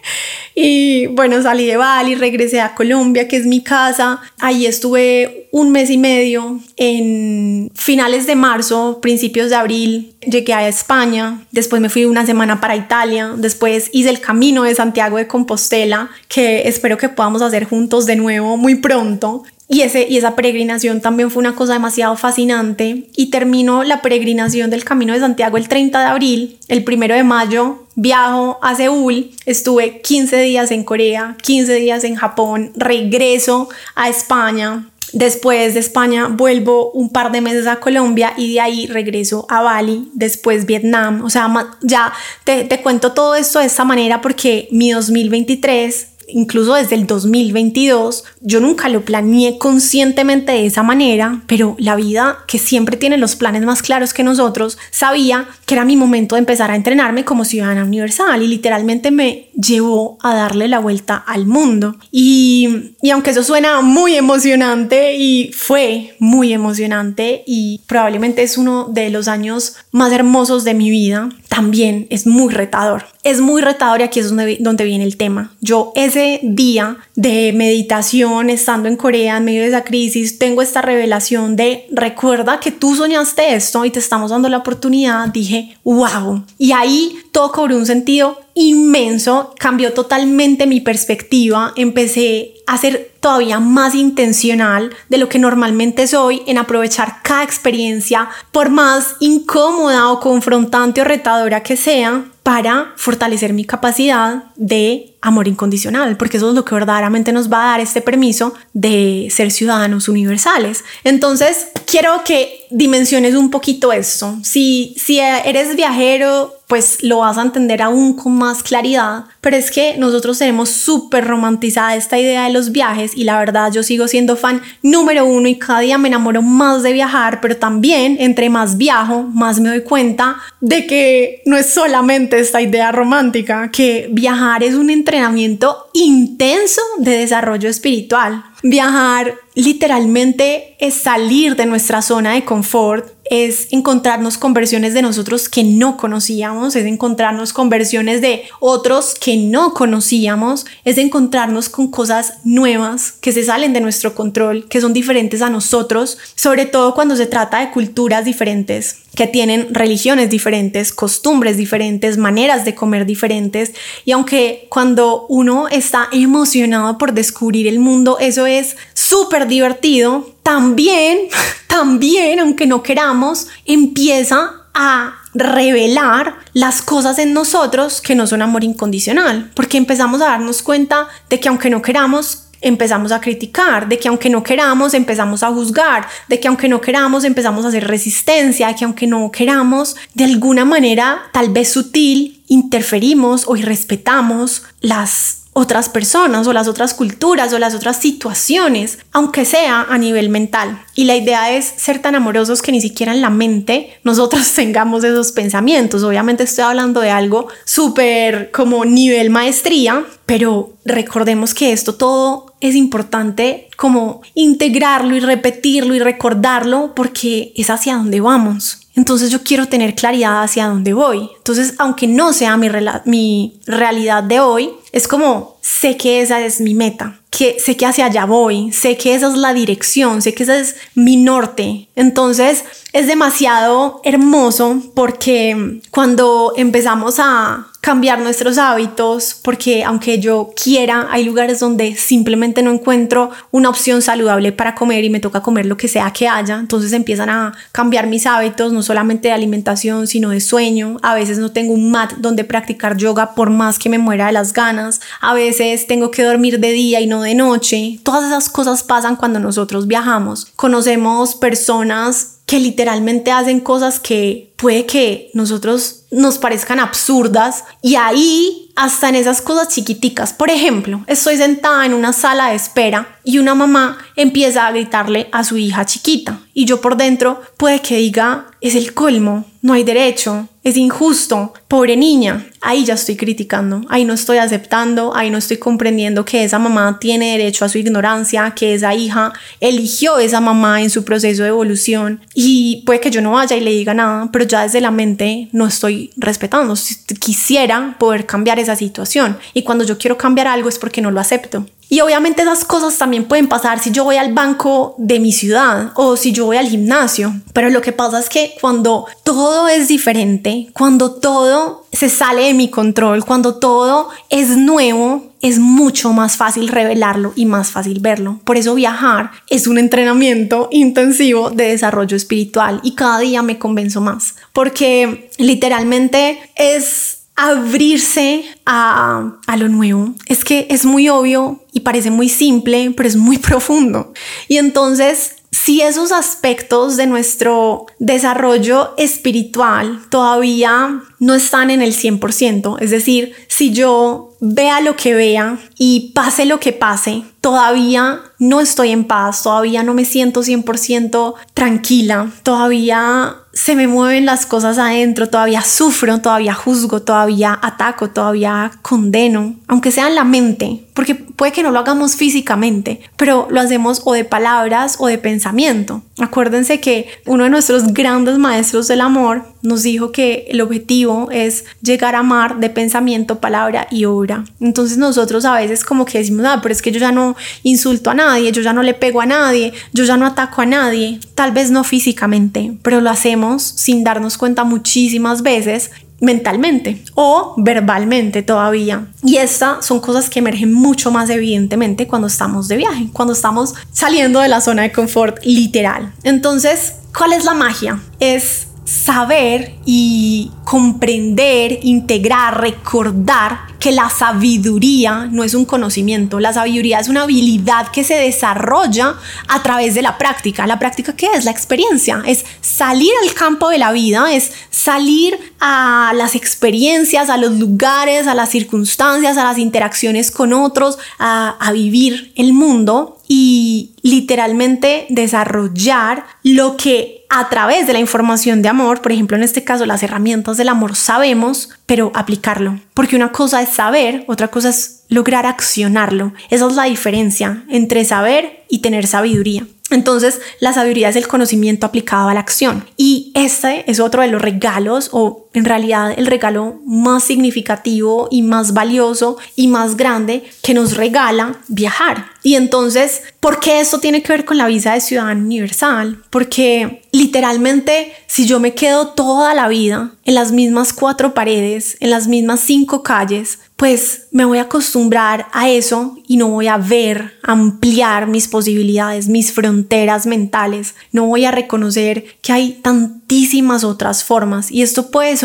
[0.64, 4.20] Y bueno, salí de Bali, regresé a Colombia, que es mi casa.
[4.38, 6.61] Ahí estuve un mes y medio.
[6.77, 11.42] En finales de marzo, principios de abril, llegué a España.
[11.51, 13.33] Después me fui una semana para Italia.
[13.37, 18.14] Después hice el camino de Santiago de Compostela, que espero que podamos hacer juntos de
[18.14, 19.42] nuevo muy pronto.
[19.72, 23.08] Y, ese, y esa peregrinación también fue una cosa demasiado fascinante.
[23.16, 26.58] Y termino la peregrinación del Camino de Santiago el 30 de abril.
[26.68, 29.30] El 1 de mayo viajo a Seúl.
[29.46, 32.72] Estuve 15 días en Corea, 15 días en Japón.
[32.76, 34.90] Regreso a España.
[35.14, 39.62] Después de España vuelvo un par de meses a Colombia y de ahí regreso a
[39.62, 41.24] Bali, después Vietnam.
[41.24, 42.12] O sea, ya
[42.44, 48.24] te, te cuento todo esto de esta manera porque mi 2023 incluso desde el 2022.
[48.40, 53.37] Yo nunca lo planeé conscientemente de esa manera, pero la vida que siempre tiene los
[53.37, 57.44] planes más claros que nosotros, sabía que era mi momento de empezar a entrenarme como
[57.44, 61.96] ciudadana universal y literalmente me llevó a darle la vuelta al mundo.
[62.11, 68.88] Y, y aunque eso suena muy emocionante y fue muy emocionante y probablemente es uno
[68.90, 73.04] de los años más hermosos de mi vida, también es muy retador.
[73.22, 75.52] Es muy retador y aquí es donde, viene el tema.
[75.61, 80.82] Yo ese día de meditación, estando en Corea en medio de esa crisis, tengo esta
[80.82, 85.28] revelación de recuerda que tú soñaste esto y te estamos dando la oportunidad.
[85.28, 86.44] Dije, wow.
[86.58, 93.61] Y ahí todo cobró un sentido inmenso, cambió totalmente mi perspectiva, empecé a ser todavía
[93.61, 100.20] más intencional de lo que normalmente soy en aprovechar cada experiencia, por más incómoda o
[100.20, 106.55] confrontante o retadora que sea, para fortalecer mi capacidad de amor incondicional, porque eso es
[106.55, 110.85] lo que verdaderamente nos va a dar este permiso de ser ciudadanos universales.
[111.05, 114.37] Entonces, quiero que dimensiones un poquito esto.
[114.42, 119.26] Si, si eres viajero, pues lo vas a entender aún con más claridad.
[119.42, 123.70] Pero es que nosotros tenemos súper romantizada esta idea de los viajes y la verdad
[123.70, 127.58] yo sigo siendo fan número uno y cada día me enamoro más de viajar, pero
[127.58, 132.90] también entre más viajo, más me doy cuenta de que no es solamente esta idea
[132.90, 138.44] romántica, que viajar es un entrenamiento intenso de desarrollo espiritual.
[138.62, 145.48] Viajar literalmente es salir de nuestra zona de confort, es encontrarnos con versiones de nosotros
[145.48, 151.90] que no conocíamos, es encontrarnos con versiones de otros que no conocíamos, es encontrarnos con
[151.90, 156.94] cosas nuevas que se salen de nuestro control, que son diferentes a nosotros, sobre todo
[156.94, 163.04] cuando se trata de culturas diferentes que tienen religiones diferentes, costumbres diferentes, maneras de comer
[163.04, 163.72] diferentes.
[164.04, 171.18] Y aunque cuando uno está emocionado por descubrir el mundo, eso es súper divertido, también,
[171.66, 178.64] también, aunque no queramos, empieza a revelar las cosas en nosotros que no son amor
[178.64, 183.98] incondicional, porque empezamos a darnos cuenta de que aunque no queramos, empezamos a criticar, de
[183.98, 187.87] que aunque no queramos empezamos a juzgar, de que aunque no queramos empezamos a hacer
[187.87, 194.62] resistencia, de que aunque no queramos de alguna manera tal vez sutil interferimos o irrespetamos
[194.81, 200.28] las otras personas o las otras culturas o las otras situaciones, aunque sea a nivel
[200.28, 200.82] mental.
[200.94, 205.04] Y la idea es ser tan amorosos que ni siquiera en la mente nosotros tengamos
[205.04, 206.02] esos pensamientos.
[206.02, 212.74] Obviamente estoy hablando de algo súper como nivel maestría, pero recordemos que esto todo es
[212.74, 218.82] importante como integrarlo y repetirlo y recordarlo porque es hacia donde vamos.
[218.94, 221.31] Entonces yo quiero tener claridad hacia dónde voy.
[221.38, 222.68] Entonces, aunque no sea mi,
[223.07, 227.87] mi realidad de hoy, es como sé que esa es mi meta, que sé que
[227.87, 231.88] hacia allá voy, sé que esa es la dirección, sé que esa es mi norte.
[231.94, 241.09] Entonces es demasiado hermoso porque cuando empezamos a cambiar nuestros hábitos, porque aunque yo quiera,
[241.11, 245.66] hay lugares donde simplemente no encuentro una opción saludable para comer y me toca comer
[245.66, 250.07] lo que sea que haya, entonces empiezan a cambiar mis hábitos, no solamente de alimentación,
[250.07, 250.98] sino de sueño.
[251.03, 254.33] A veces no tengo un mat donde practicar yoga por más que me muera de
[254.33, 255.51] las ganas, a veces
[255.86, 257.98] tengo que dormir de día y no de noche.
[258.02, 260.46] Todas esas cosas pasan cuando nosotros viajamos.
[260.56, 268.70] Conocemos personas que literalmente hacen cosas que puede que nosotros nos parezcan absurdas y ahí
[268.77, 270.33] hasta en esas cosas chiquiticas.
[270.33, 275.29] Por ejemplo, estoy sentada en una sala de espera y una mamá empieza a gritarle
[275.33, 279.72] a su hija chiquita y yo por dentro puede que diga, es el colmo, no
[279.72, 282.46] hay derecho, es injusto, pobre niña.
[282.61, 286.98] Ahí ya estoy criticando, ahí no estoy aceptando, ahí no estoy comprendiendo que esa mamá
[287.01, 291.48] tiene derecho a su ignorancia, que esa hija eligió esa mamá en su proceso de
[291.48, 294.90] evolución y puede que yo no vaya y le diga nada, pero ya desde la
[294.90, 295.70] mente no
[296.16, 296.74] respetando.
[297.20, 301.20] Quisiera poder cambiar esa situación y cuando yo quiero cambiar algo es porque no lo
[301.20, 301.66] acepto.
[301.92, 305.92] Y obviamente esas cosas también pueden pasar si yo voy al banco de mi ciudad
[305.94, 307.35] o si yo voy al gimnasio.
[307.52, 312.55] Pero lo que pasa es que cuando todo es diferente, cuando todo se sale de
[312.55, 318.40] mi control, cuando todo es nuevo, es mucho más fácil revelarlo y más fácil verlo.
[318.44, 324.00] Por eso viajar es un entrenamiento intensivo de desarrollo espiritual y cada día me convenzo
[324.00, 330.14] más porque literalmente es abrirse a, a, lo nuevo.
[330.27, 334.12] Es que es muy obvio y parece muy simple, pero es muy profundo.
[334.49, 342.79] Y entonces, si esos aspectos de nuestro desarrollo espiritual todavía no están en el 100%,
[342.81, 348.61] es decir, si yo vea lo que vea y pase lo que pase, todavía no
[348.61, 354.78] estoy en paz, todavía no me siento 100% tranquila, todavía se me mueven las cosas
[354.78, 361.14] adentro, todavía sufro, todavía juzgo, todavía ataco, todavía condeno, aunque sea en la mente, porque
[361.14, 366.02] puede que no lo hagamos físicamente, pero lo hacemos o de palabras o de pensamiento.
[366.18, 371.64] Acuérdense que uno de nuestros grandes maestros del amor nos dijo que el objetivo es
[371.83, 374.44] llegar a amar de pensamiento, palabra y obra.
[374.61, 378.11] Entonces nosotros a veces como que decimos, ah, pero es que yo ya no insulto
[378.11, 381.20] a nadie, yo ya no le pego a nadie, yo ya no ataco a nadie,
[381.35, 385.90] tal vez no físicamente, pero lo hacemos sin darnos cuenta muchísimas veces
[386.22, 389.07] mentalmente o verbalmente todavía.
[389.25, 393.75] Y estas son cosas que emergen mucho más evidentemente cuando estamos de viaje, cuando estamos
[393.92, 396.12] saliendo de la zona de confort literal.
[396.22, 398.01] Entonces, ¿cuál es la magia?
[398.20, 407.01] Es saber y comprender, integrar, recordar que la sabiduría no es un conocimiento, la sabiduría
[407.01, 409.16] es una habilidad que se desarrolla
[409.49, 410.66] a través de la práctica.
[410.66, 411.45] ¿La práctica qué es?
[411.45, 417.37] La experiencia, es salir al campo de la vida, es salir a las experiencias, a
[417.37, 423.18] los lugares, a las circunstancias, a las interacciones con otros, a, a vivir el mundo
[423.35, 429.42] y literalmente desarrollar lo que a través de la información de amor, por ejemplo en
[429.42, 432.79] este caso las herramientas del amor sabemos, pero aplicarlo.
[432.92, 436.35] Porque una cosa es saber, otra cosa es lograr accionarlo.
[436.51, 439.66] Esa es la diferencia entre saber y tener sabiduría.
[439.88, 442.85] Entonces, la sabiduría es el conocimiento aplicado a la acción.
[442.99, 448.42] Y este es otro de los regalos, o en realidad el regalo más significativo y
[448.42, 452.26] más valioso y más grande que nos regala viajar.
[452.42, 456.22] Y entonces, ¿por qué esto tiene que ver con la visa de ciudadano universal?
[456.30, 462.10] Porque literalmente, si yo me quedo toda la vida en las mismas cuatro paredes, en
[462.10, 466.78] las mismas cinco calles, pues me voy a acostumbrar a eso y no voy a
[466.78, 474.22] ver, ampliar mis posibilidades, mis fronteras mentales, no voy a reconocer que hay tantísimas otras
[474.22, 474.70] formas.
[474.70, 475.36] Y esto puede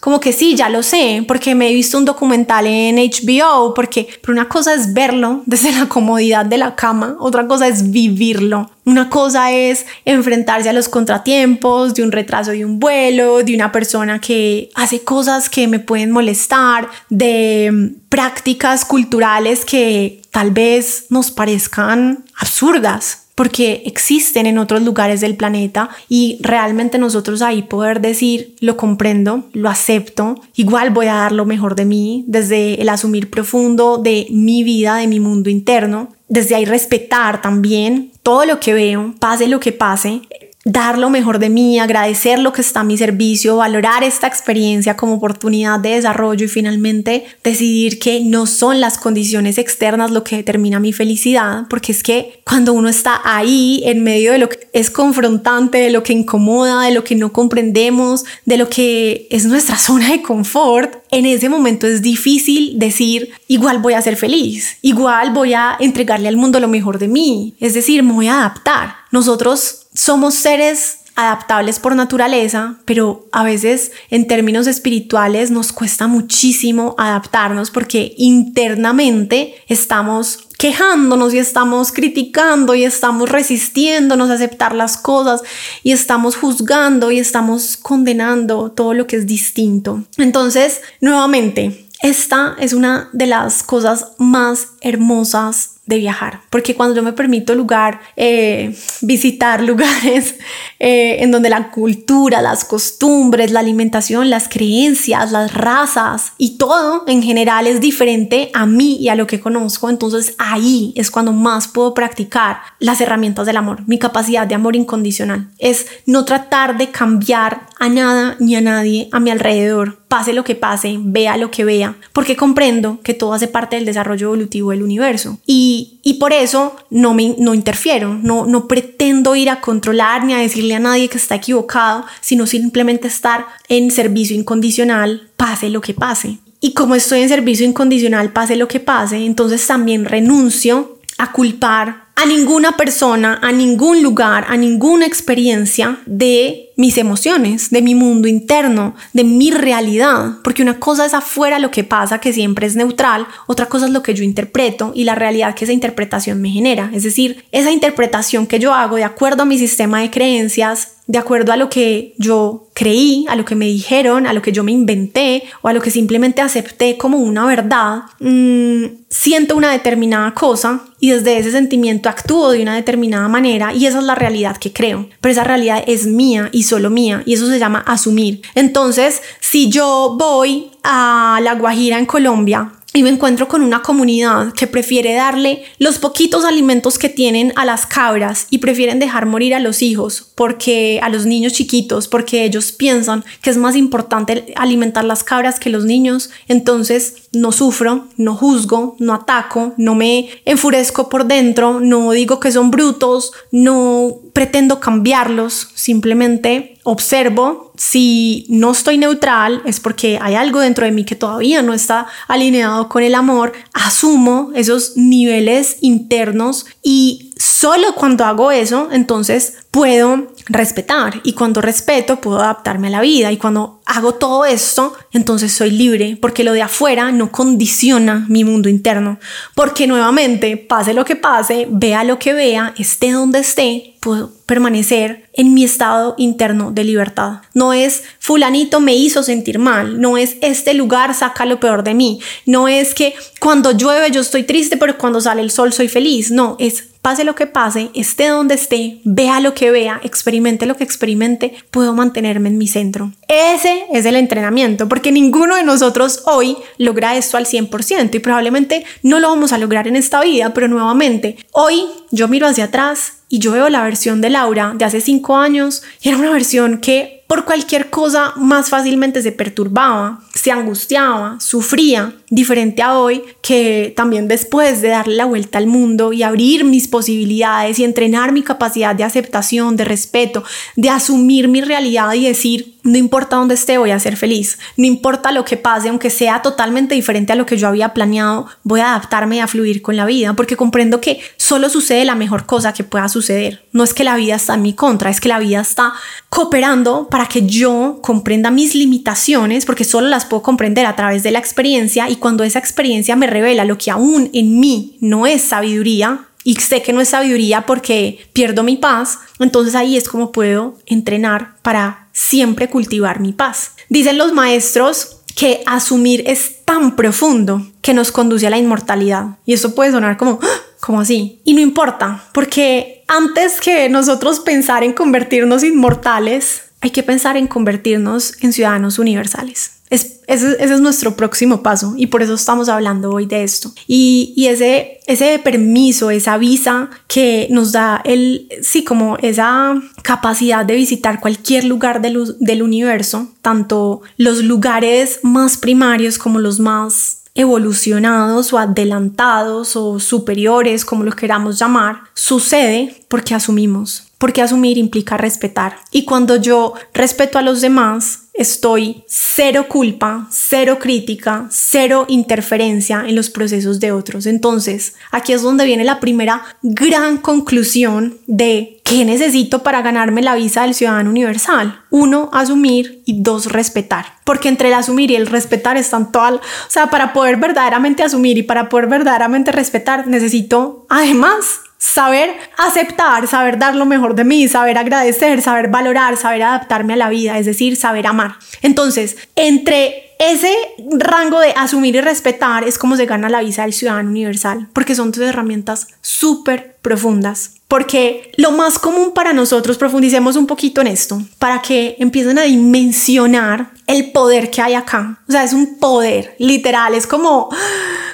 [0.00, 4.08] como que sí, ya lo sé, porque me he visto un documental en HBO, porque
[4.20, 8.70] pero una cosa es verlo desde la comodidad de la cama, otra cosa es vivirlo.
[8.84, 13.72] Una cosa es enfrentarse a los contratiempos de un retraso de un vuelo, de una
[13.72, 21.32] persona que hace cosas que me pueden molestar, de prácticas culturales que tal vez nos
[21.32, 28.56] parezcan absurdas, porque existen en otros lugares del planeta y realmente nosotros ahí poder decir,
[28.60, 33.30] lo comprendo, lo acepto, igual voy a dar lo mejor de mí desde el asumir
[33.30, 38.72] profundo de mi vida, de mi mundo interno, desde ahí respetar también todo lo que
[38.72, 40.22] veo, pase lo que pase,
[40.66, 44.96] dar lo mejor de mí, agradecer lo que está a mi servicio, valorar esta experiencia
[44.96, 50.38] como oportunidad de desarrollo y finalmente decidir que no son las condiciones externas lo que
[50.38, 54.58] determina mi felicidad, porque es que cuando uno está ahí en medio de lo que
[54.72, 59.46] es confrontante, de lo que incomoda, de lo que no comprendemos, de lo que es
[59.46, 64.78] nuestra zona de confort, en ese momento es difícil decir, igual voy a ser feliz,
[64.82, 68.40] igual voy a entregarle al mundo lo mejor de mí, es decir, me voy a
[68.40, 69.06] adaptar.
[69.12, 76.94] Nosotros somos seres adaptables por naturaleza, pero a veces en términos espirituales nos cuesta muchísimo
[76.98, 85.42] adaptarnos porque internamente estamos quejándonos y estamos criticando y estamos resistiéndonos a aceptar las cosas
[85.82, 90.04] y estamos juzgando y estamos condenando todo lo que es distinto.
[90.18, 97.02] Entonces, nuevamente, esta es una de las cosas más hermosas de viajar, porque cuando yo
[97.02, 100.34] me permito lugar, eh, visitar lugares
[100.80, 107.04] eh, en donde la cultura, las costumbres, la alimentación, las creencias, las razas y todo
[107.06, 111.32] en general es diferente a mí y a lo que conozco, entonces ahí es cuando
[111.32, 116.76] más puedo practicar las herramientas del amor, mi capacidad de amor incondicional, es no tratar
[116.78, 121.36] de cambiar a nada ni a nadie a mi alrededor, pase lo que pase, vea
[121.36, 125.38] lo que vea, porque comprendo que todo hace parte del desarrollo evolutivo del universo.
[125.46, 130.34] Y, y por eso no, me, no interfiero, no, no pretendo ir a controlar ni
[130.34, 135.80] a decirle a nadie que está equivocado, sino simplemente estar en servicio incondicional, pase lo
[135.80, 136.38] que pase.
[136.60, 142.06] Y como estoy en servicio incondicional, pase lo que pase, entonces también renuncio a culpar
[142.16, 148.28] a ninguna persona, a ningún lugar, a ninguna experiencia de mis emociones, de mi mundo
[148.28, 152.76] interno, de mi realidad, porque una cosa es afuera lo que pasa, que siempre es
[152.76, 156.50] neutral, otra cosa es lo que yo interpreto y la realidad que esa interpretación me
[156.50, 160.96] genera, es decir, esa interpretación que yo hago de acuerdo a mi sistema de creencias,
[161.06, 164.52] de acuerdo a lo que yo creí, a lo que me dijeron, a lo que
[164.52, 169.70] yo me inventé o a lo que simplemente acepté como una verdad, mm, siento una
[169.70, 174.16] determinada cosa y desde ese sentimiento actúo de una determinada manera y esa es la
[174.16, 175.08] realidad que creo.
[175.20, 178.42] Pero esa realidad es mía y solo mía y eso se llama asumir.
[178.54, 184.54] Entonces, si yo voy a La Guajira en Colombia y me encuentro con una comunidad
[184.54, 189.54] que prefiere darle los poquitos alimentos que tienen a las cabras y prefieren dejar morir
[189.54, 194.54] a los hijos porque a los niños chiquitos porque ellos piensan que es más importante
[194.56, 200.28] alimentar las cabras que los niños entonces no sufro, no juzgo, no ataco, no me
[200.44, 207.72] enfurezco por dentro, no digo que son brutos, no pretendo cambiarlos, simplemente observo.
[207.76, 212.06] Si no estoy neutral es porque hay algo dentro de mí que todavía no está
[212.28, 220.32] alineado con el amor, asumo esos niveles internos y solo cuando hago eso, entonces puedo
[220.46, 221.20] respetar.
[221.22, 223.30] Y cuando respeto puedo adaptarme a la vida.
[223.30, 228.44] Y cuando hago todo esto, entonces soy libre porque lo de afuera no condiciona mi
[228.44, 229.18] mundo interno,
[229.54, 235.28] porque nuevamente, pase lo que pase, vea lo que vea, esté donde esté, puedo permanecer
[235.32, 237.42] en mi estado interno de libertad.
[237.54, 241.94] No es fulanito me hizo sentir mal, no es este lugar saca lo peor de
[241.94, 245.88] mí, no es que cuando llueve yo estoy triste, pero cuando sale el sol soy
[245.88, 250.66] feliz, no, es pase lo que pase, esté donde esté, vea lo que vea, experimente
[250.66, 253.12] lo que experimente, puedo mantenerme en mi centro.
[253.28, 258.84] Ese es el entrenamiento, porque ninguno de nosotros hoy logra esto al 100% y probablemente
[259.04, 263.18] no lo vamos a lograr en esta vida, pero nuevamente, hoy yo miro hacia atrás
[263.28, 266.78] y yo veo la versión de Laura de hace cinco años y era una versión
[266.78, 273.92] que por cualquier cosa más fácilmente se perturbaba, se angustiaba, sufría, diferente a hoy que
[273.96, 278.42] también después de darle la vuelta al mundo y abrir mis posibilidades y entrenar mi
[278.42, 280.44] capacidad de aceptación, de respeto,
[280.76, 284.86] de asumir mi realidad y decir, no importa dónde esté, voy a ser feliz, no
[284.86, 288.80] importa lo que pase, aunque sea totalmente diferente a lo que yo había planeado, voy
[288.80, 292.46] a adaptarme y a fluir con la vida, porque comprendo que solo sucede la mejor
[292.46, 293.64] cosa que pueda suceder.
[293.72, 295.94] No es que la vida está en mi contra, es que la vida está
[296.36, 301.30] cooperando para que yo comprenda mis limitaciones, porque solo las puedo comprender a través de
[301.30, 305.40] la experiencia y cuando esa experiencia me revela lo que aún en mí no es
[305.40, 310.30] sabiduría, y sé que no es sabiduría porque pierdo mi paz, entonces ahí es como
[310.30, 313.72] puedo entrenar para siempre cultivar mi paz.
[313.88, 319.38] Dicen los maestros que asumir es tan profundo que nos conduce a la inmortalidad.
[319.46, 320.65] Y eso puede sonar como, ¡Ah!
[320.86, 321.40] Como así.
[321.44, 327.48] Y no importa, porque antes que nosotros pensar en convertirnos inmortales, hay que pensar en
[327.48, 329.72] convertirnos en ciudadanos universales.
[329.90, 333.72] Es, ese, es nuestro próximo paso y por eso estamos hablando hoy de esto.
[333.88, 340.64] Y, y, ese, ese permiso, esa visa que nos da el, sí, como esa capacidad
[340.64, 347.22] de visitar cualquier lugar del, del universo, tanto los lugares más primarios como los más
[347.36, 355.16] evolucionados o adelantados o superiores, como los queramos llamar, sucede porque asumimos, porque asumir implica
[355.16, 355.76] respetar.
[355.90, 363.14] Y cuando yo respeto a los demás, estoy cero culpa, cero crítica, cero interferencia en
[363.14, 364.26] los procesos de otros.
[364.26, 370.34] Entonces, aquí es donde viene la primera gran conclusión de qué necesito para ganarme la
[370.34, 371.80] visa del ciudadano universal.
[371.90, 374.06] Uno, asumir y dos, respetar.
[374.24, 378.38] Porque entre el asumir y el respetar están todas, o sea, para poder verdaderamente asumir
[378.38, 384.48] y para poder verdaderamente respetar, necesito además saber aceptar, saber dar lo mejor de mí,
[384.48, 388.36] saber agradecer, saber valorar, saber adaptarme a la vida, es decir, saber amar.
[388.62, 390.54] Entonces, entre ese
[390.98, 394.94] rango de asumir y respetar es como se gana la visa del ciudadano universal, porque
[394.94, 397.55] son dos herramientas súper profundas.
[397.68, 402.42] Porque lo más común para nosotros, profundicemos un poquito en esto, para que empiecen a
[402.42, 405.20] dimensionar el poder que hay acá.
[405.28, 407.48] O sea, es un poder, literal, es como,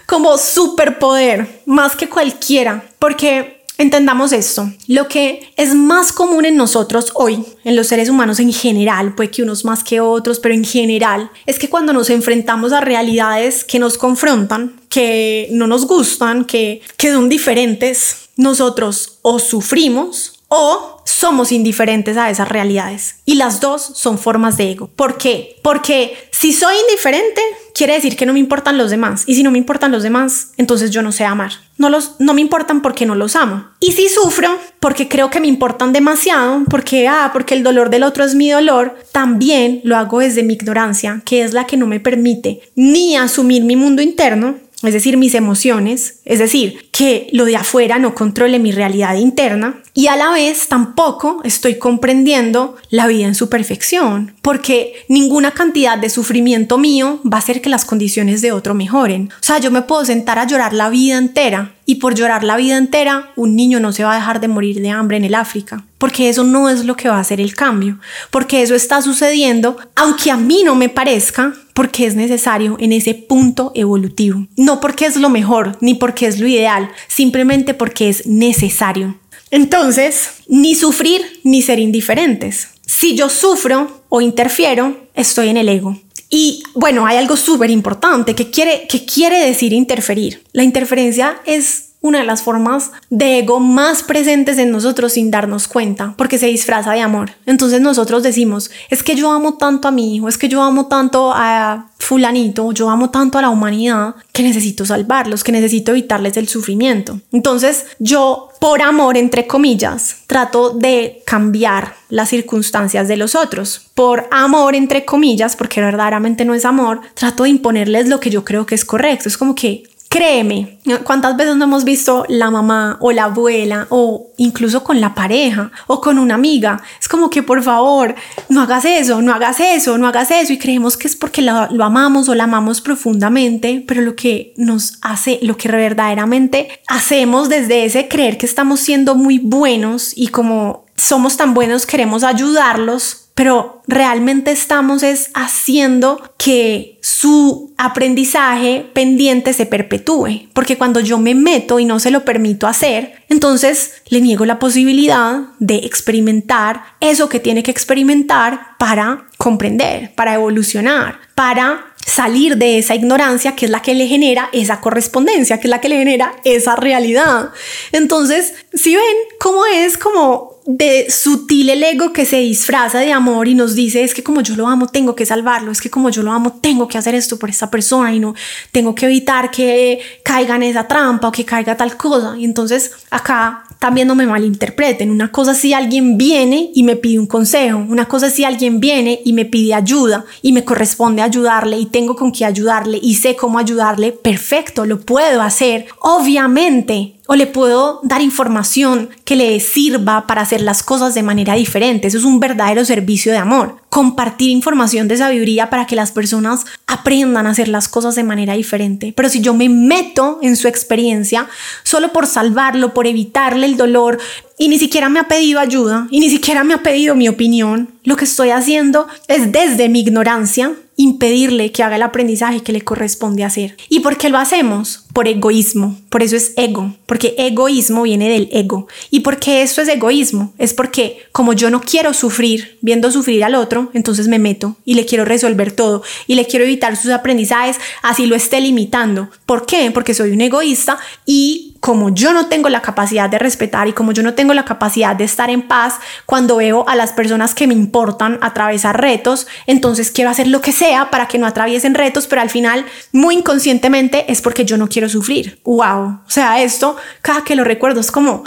[0.06, 7.10] como superpoder, más que cualquiera, porque Entendamos esto, lo que es más común en nosotros
[7.14, 10.64] hoy, en los seres humanos en general, puede que unos más que otros, pero en
[10.64, 16.44] general, es que cuando nos enfrentamos a realidades que nos confrontan, que no nos gustan,
[16.44, 23.16] que, que son diferentes, nosotros o sufrimos o somos indiferentes a esas realidades.
[23.24, 24.88] Y las dos son formas de ego.
[24.88, 25.56] ¿Por qué?
[25.62, 27.40] Porque si soy indiferente,
[27.74, 29.24] quiere decir que no me importan los demás.
[29.26, 31.52] Y si no me importan los demás, entonces yo no sé amar.
[31.78, 33.66] No, los, no me importan porque no los amo.
[33.80, 38.02] Y si sufro, porque creo que me importan demasiado, porque, ah, porque el dolor del
[38.02, 41.86] otro es mi dolor, también lo hago desde mi ignorancia, que es la que no
[41.86, 47.44] me permite ni asumir mi mundo interno, es decir, mis emociones, es decir, que lo
[47.44, 53.06] de afuera no controle mi realidad interna y a la vez tampoco estoy comprendiendo la
[53.06, 57.84] vida en su perfección, porque ninguna cantidad de sufrimiento mío va a hacer que las
[57.84, 59.30] condiciones de otro mejoren.
[59.32, 62.56] O sea, yo me puedo sentar a llorar la vida entera y por llorar la
[62.56, 65.34] vida entera un niño no se va a dejar de morir de hambre en el
[65.34, 67.98] África, porque eso no es lo que va a hacer el cambio,
[68.30, 73.14] porque eso está sucediendo, aunque a mí no me parezca, porque es necesario en ese
[73.14, 74.46] punto evolutivo.
[74.56, 79.18] No porque es lo mejor, ni porque es lo ideal, simplemente porque es necesario.
[79.50, 82.68] Entonces, ni sufrir ni ser indiferentes.
[82.86, 86.00] Si yo sufro o interfiero, estoy en el ego.
[86.30, 90.42] Y bueno, hay algo súper importante que quiere, que quiere decir interferir.
[90.52, 95.68] La interferencia es una de las formas de ego más presentes en nosotros sin darnos
[95.68, 97.30] cuenta, porque se disfraza de amor.
[97.46, 100.86] Entonces nosotros decimos, es que yo amo tanto a mi hijo, es que yo amo
[100.86, 106.36] tanto a fulanito, yo amo tanto a la humanidad que necesito salvarlos, que necesito evitarles
[106.36, 107.20] el sufrimiento.
[107.30, 113.86] Entonces yo, por amor, entre comillas, trato de cambiar las circunstancias de los otros.
[113.94, 118.44] Por amor, entre comillas, porque verdaderamente no es amor, trato de imponerles lo que yo
[118.44, 119.28] creo que es correcto.
[119.28, 124.30] Es como que Créeme, ¿cuántas veces no hemos visto la mamá o la abuela o
[124.36, 126.82] incluso con la pareja o con una amiga?
[127.00, 128.14] Es como que por favor,
[128.50, 131.66] no hagas eso, no hagas eso, no hagas eso y creemos que es porque lo,
[131.70, 137.48] lo amamos o la amamos profundamente, pero lo que nos hace, lo que verdaderamente hacemos
[137.48, 143.21] desde ese creer que estamos siendo muy buenos y como somos tan buenos queremos ayudarlos
[143.34, 151.34] pero realmente estamos es haciendo que su aprendizaje pendiente se perpetúe, porque cuando yo me
[151.34, 157.28] meto y no se lo permito hacer, entonces le niego la posibilidad de experimentar eso
[157.28, 163.70] que tiene que experimentar para comprender, para evolucionar, para salir de esa ignorancia que es
[163.70, 167.50] la que le genera esa correspondencia, que es la que le genera esa realidad.
[167.92, 173.48] Entonces, si ven cómo es como de sutil el ego que se disfraza de amor
[173.48, 176.10] y nos dice es que como yo lo amo tengo que salvarlo, es que como
[176.10, 178.34] yo lo amo tengo que hacer esto por esta persona y no
[178.70, 182.34] tengo que evitar que caiga en esa trampa o que caiga tal cosa.
[182.38, 187.18] Y entonces acá también no me malinterpreten, una cosa si alguien viene y me pide
[187.18, 191.78] un consejo, una cosa si alguien viene y me pide ayuda y me corresponde ayudarle
[191.78, 195.86] y tengo con qué ayudarle y sé cómo ayudarle, perfecto, lo puedo hacer.
[195.98, 201.54] Obviamente o le puedo dar información que le sirva para hacer las cosas de manera
[201.54, 202.08] diferente.
[202.08, 203.76] Eso es un verdadero servicio de amor.
[203.88, 208.54] Compartir información de sabiduría para que las personas aprendan a hacer las cosas de manera
[208.54, 209.12] diferente.
[209.14, 211.48] Pero si yo me meto en su experiencia
[211.84, 214.18] solo por salvarlo, por evitarle el dolor,
[214.58, 217.90] y ni siquiera me ha pedido ayuda, y ni siquiera me ha pedido mi opinión,
[218.04, 220.72] lo que estoy haciendo es desde mi ignorancia
[221.02, 223.76] impedirle que haga el aprendizaje que le corresponde hacer.
[223.88, 225.04] ¿Y por qué lo hacemos?
[225.12, 225.98] Por egoísmo.
[226.08, 228.86] Por eso es ego, porque egoísmo viene del ego.
[229.10, 230.52] ¿Y por qué esto es egoísmo?
[230.58, 234.94] Es porque como yo no quiero sufrir viendo sufrir al otro, entonces me meto y
[234.94, 239.28] le quiero resolver todo y le quiero evitar sus aprendizajes, así lo esté limitando.
[239.44, 239.90] ¿Por qué?
[239.90, 244.12] Porque soy un egoísta y como yo no tengo la capacidad de respetar y como
[244.12, 247.66] yo no tengo la capacidad de estar en paz cuando veo a las personas que
[247.66, 252.28] me importan atravesar retos, entonces quiero hacer lo que sea para que no atraviesen retos,
[252.28, 255.58] pero al final, muy inconscientemente, es porque yo no quiero sufrir.
[255.64, 256.20] ¡Wow!
[256.24, 258.44] O sea, esto, cada que lo recuerdo, es como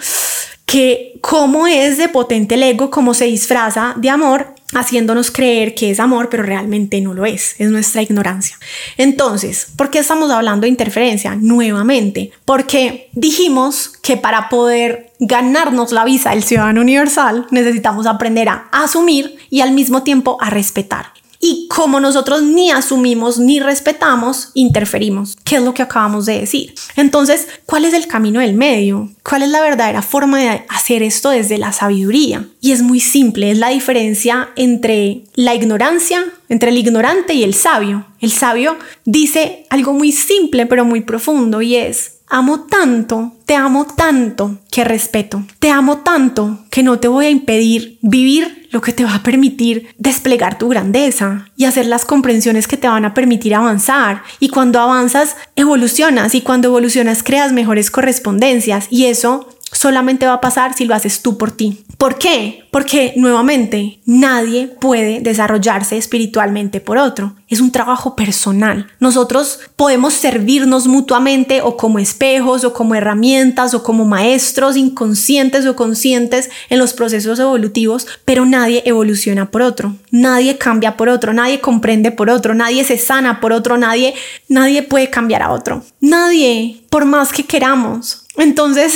[0.66, 5.92] que cómo es de potente el ego, cómo se disfraza de amor haciéndonos creer que
[5.92, 8.58] es amor, pero realmente no lo es, es nuestra ignorancia.
[8.98, 11.36] Entonces, ¿por qué estamos hablando de interferencia?
[11.36, 18.68] Nuevamente, porque dijimos que para poder ganarnos la visa del ciudadano universal necesitamos aprender a
[18.72, 21.15] asumir y al mismo tiempo a respetar.
[21.48, 26.74] Y como nosotros ni asumimos ni respetamos, interferimos, que es lo que acabamos de decir.
[26.96, 29.12] Entonces, ¿cuál es el camino del medio?
[29.22, 32.48] ¿Cuál es la verdadera forma de hacer esto desde la sabiduría?
[32.62, 37.54] Y es muy simple, es la diferencia entre la ignorancia, entre el ignorante y el
[37.54, 38.08] sabio.
[38.20, 43.86] El sabio dice algo muy simple pero muy profundo y es, amo tanto, te amo
[43.86, 45.44] tanto que respeto.
[45.60, 49.24] Te amo tanto que no te voy a impedir vivir lo que te va a
[49.24, 54.24] permitir desplegar tu grandeza y hacer las comprensiones que te van a permitir avanzar.
[54.40, 60.42] Y cuando avanzas, evolucionas y cuando evolucionas creas mejores correspondencias y eso solamente va a
[60.42, 61.84] pasar si lo haces tú por ti.
[61.98, 62.66] ¿Por qué?
[62.72, 67.36] Porque nuevamente nadie puede desarrollarse espiritualmente por otro.
[67.48, 68.88] Es un trabajo personal.
[69.00, 75.76] Nosotros podemos servirnos mutuamente o como espejos o como herramientas o como maestros inconscientes o
[75.76, 79.96] conscientes en los procesos evolutivos, pero nadie evoluciona por otro.
[80.12, 84.16] Nadie cambia por otro, nadie comprende por otro, nadie se sana por otro, nadie
[84.48, 85.84] nadie puede cambiar a otro.
[86.02, 88.25] Nadie, por más que queramos.
[88.38, 88.94] Entonces,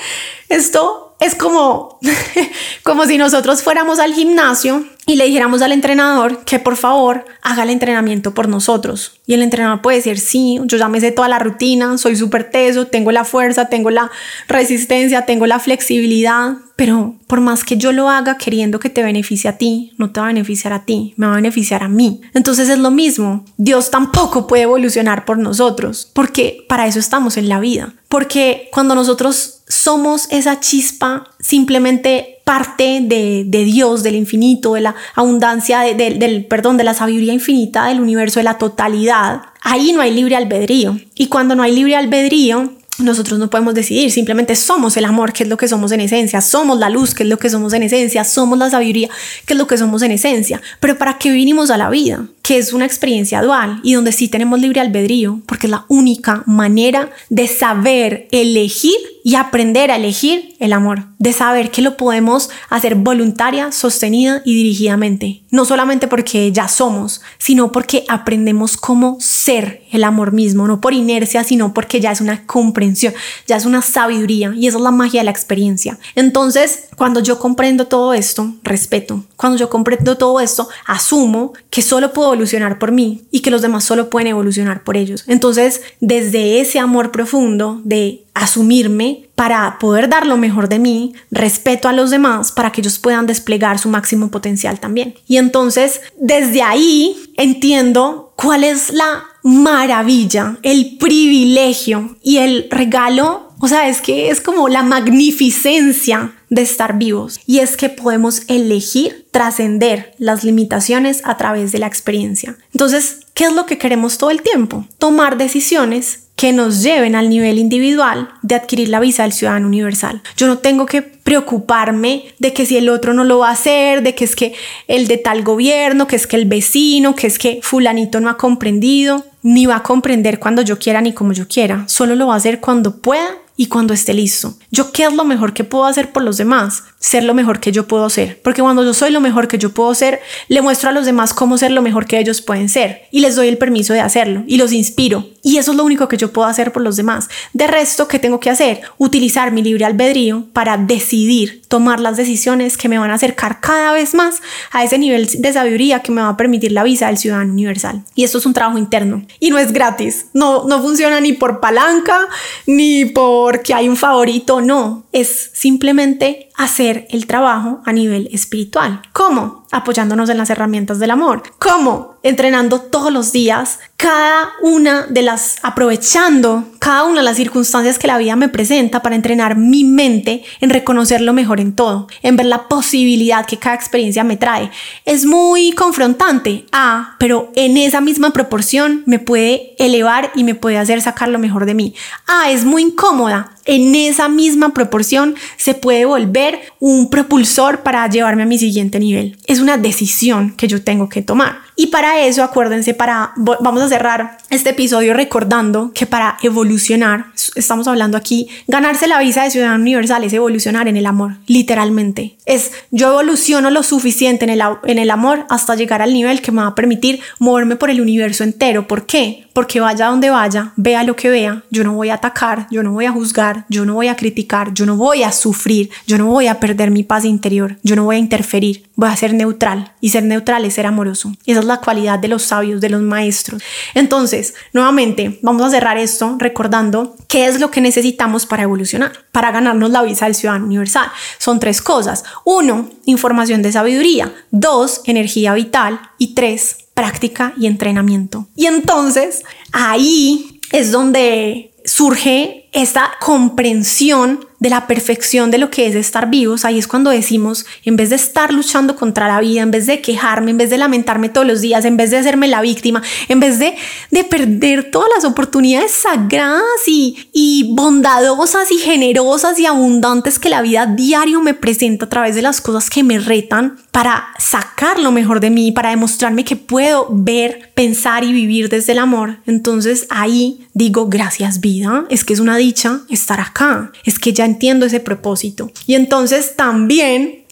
[0.48, 1.98] esto es como,
[2.82, 7.64] como si nosotros fuéramos al gimnasio y le dijéramos al entrenador que por favor haga
[7.64, 9.20] el entrenamiento por nosotros.
[9.26, 12.50] Y el entrenador puede decir, sí, yo ya me sé toda la rutina, soy súper
[12.50, 14.10] teso, tengo la fuerza, tengo la
[14.46, 19.50] resistencia, tengo la flexibilidad, pero por más que yo lo haga queriendo que te beneficie
[19.50, 22.20] a ti, no te va a beneficiar a ti, me va a beneficiar a mí.
[22.34, 27.48] Entonces es lo mismo, Dios tampoco puede evolucionar por nosotros, porque para eso estamos en
[27.48, 27.94] la vida.
[28.08, 35.80] Porque cuando nosotros somos esa chispa simplemente parte de, Dios, del infinito, de la abundancia,
[35.80, 40.36] del, perdón, de la sabiduría infinita del universo, de la totalidad, ahí no hay libre
[40.36, 40.96] albedrío.
[41.16, 45.44] Y cuando no hay libre albedrío, nosotros no podemos decidir, simplemente somos el amor, que
[45.44, 47.82] es lo que somos en esencia, somos la luz, que es lo que somos en
[47.82, 49.08] esencia, somos la sabiduría,
[49.46, 50.60] que es lo que somos en esencia.
[50.80, 52.26] Pero ¿para qué vinimos a la vida?
[52.42, 56.42] Que es una experiencia dual y donde sí tenemos libre albedrío, porque es la única
[56.46, 58.96] manera de saber elegir
[59.28, 64.54] y aprender a elegir el amor, de saber que lo podemos hacer voluntaria, sostenida y
[64.54, 65.42] dirigidamente.
[65.50, 70.94] No solamente porque ya somos, sino porque aprendemos cómo ser el amor mismo, no por
[70.94, 73.12] inercia, sino porque ya es una comprensión,
[73.46, 75.98] ya es una sabiduría y esa es la magia de la experiencia.
[76.14, 79.24] Entonces, cuando yo comprendo todo esto, respeto.
[79.36, 83.60] Cuando yo comprendo todo esto, asumo que solo puedo evolucionar por mí y que los
[83.60, 85.24] demás solo pueden evolucionar por ellos.
[85.26, 91.88] Entonces, desde ese amor profundo de asumirme para poder dar lo mejor de mí, respeto
[91.88, 95.14] a los demás para que ellos puedan desplegar su máximo potencial también.
[95.26, 103.66] Y entonces, desde ahí entiendo cuál es la maravilla, el privilegio y el regalo o
[103.66, 109.26] sea, es que es como la magnificencia de estar vivos y es que podemos elegir
[109.32, 112.56] trascender las limitaciones a través de la experiencia.
[112.72, 114.86] Entonces, ¿qué es lo que queremos todo el tiempo?
[114.98, 120.22] Tomar decisiones que nos lleven al nivel individual de adquirir la visa del ciudadano universal.
[120.36, 124.04] Yo no tengo que preocuparme de que si el otro no lo va a hacer,
[124.04, 124.54] de que es que
[124.86, 128.36] el de tal gobierno, que es que el vecino, que es que fulanito no ha
[128.36, 132.34] comprendido, ni va a comprender cuando yo quiera ni como yo quiera, solo lo va
[132.34, 133.28] a hacer cuando pueda
[133.60, 134.54] y cuando esté listo.
[134.70, 136.84] ¿Yo qué es lo mejor que puedo hacer por los demás?
[137.00, 138.40] Ser lo mejor que yo puedo ser.
[138.42, 141.34] Porque cuando yo soy lo mejor que yo puedo ser, le muestro a los demás
[141.34, 143.08] cómo ser lo mejor que ellos pueden ser.
[143.10, 144.44] Y les doy el permiso de hacerlo.
[144.46, 145.26] Y los inspiro.
[145.42, 147.28] Y eso es lo único que yo puedo hacer por los demás.
[147.52, 148.80] De resto, ¿qué tengo que hacer?
[148.96, 153.92] Utilizar mi libre albedrío para decidir, tomar las decisiones que me van a acercar cada
[153.92, 154.40] vez más
[154.70, 158.04] a ese nivel de sabiduría que me va a permitir la visa del ciudadano universal.
[158.14, 159.24] Y esto es un trabajo interno.
[159.40, 160.26] Y no es gratis.
[160.32, 162.28] No, no funciona ni por palanca,
[162.66, 169.00] ni por porque hay un favorito, no, es simplemente hacer el trabajo a nivel espiritual.
[169.12, 169.64] ¿Cómo?
[169.70, 171.42] Apoyándonos en las herramientas del amor.
[171.58, 172.18] ¿Cómo?
[172.24, 178.08] Entrenando todos los días, cada una de las, aprovechando cada una de las circunstancias que
[178.08, 182.36] la vida me presenta para entrenar mi mente en reconocer lo mejor en todo, en
[182.36, 184.70] ver la posibilidad que cada experiencia me trae.
[185.04, 190.78] Es muy confrontante, ah, pero en esa misma proporción me puede elevar y me puede
[190.78, 191.94] hacer sacar lo mejor de mí.
[192.26, 196.47] Ah, es muy incómoda, en esa misma proporción se puede volver
[196.78, 199.36] un propulsor para llevarme a mi siguiente nivel.
[199.46, 201.67] Es una decisión que yo tengo que tomar.
[201.80, 207.86] Y para eso, acuérdense, para vamos a cerrar este episodio recordando que para evolucionar, estamos
[207.86, 212.36] hablando aquí, ganarse la visa de ciudadano universal es evolucionar en el amor, literalmente.
[212.46, 216.50] Es yo evoluciono lo suficiente en el, en el amor hasta llegar al nivel que
[216.50, 218.88] me va a permitir moverme por el universo entero.
[218.88, 219.46] ¿Por qué?
[219.52, 222.92] Porque vaya donde vaya, vea lo que vea, yo no voy a atacar, yo no
[222.92, 226.26] voy a juzgar, yo no voy a criticar, yo no voy a sufrir, yo no
[226.26, 229.92] voy a perder mi paz interior, yo no voy a interferir, voy a ser neutral.
[230.00, 231.32] Y ser neutral es ser amoroso.
[231.46, 233.62] esa es la cualidad de los sabios, de los maestros.
[233.94, 239.52] Entonces, nuevamente, vamos a cerrar esto recordando qué es lo que necesitamos para evolucionar, para
[239.52, 241.10] ganarnos la visa del ciudadano universal.
[241.38, 242.24] Son tres cosas.
[242.44, 244.34] Uno, información de sabiduría.
[244.50, 246.00] Dos, energía vital.
[246.18, 248.48] Y tres, práctica y entrenamiento.
[248.56, 255.94] Y entonces, ahí es donde surge esta comprensión de la perfección de lo que es
[255.94, 259.70] estar vivos, ahí es cuando decimos, en vez de estar luchando contra la vida, en
[259.70, 262.60] vez de quejarme, en vez de lamentarme todos los días, en vez de hacerme la
[262.60, 263.76] víctima, en vez de,
[264.10, 270.62] de perder todas las oportunidades sagradas y, y bondadosas y generosas y abundantes que la
[270.62, 275.10] vida diario me presenta a través de las cosas que me retan para sacar lo
[275.10, 279.38] mejor de mí, para demostrarme que puedo ver, pensar y vivir desde el amor.
[279.44, 284.44] Entonces ahí digo, gracias vida, es que es una dicha estar acá, es que ya
[284.44, 285.72] entiendo ese propósito.
[285.88, 287.44] Y entonces también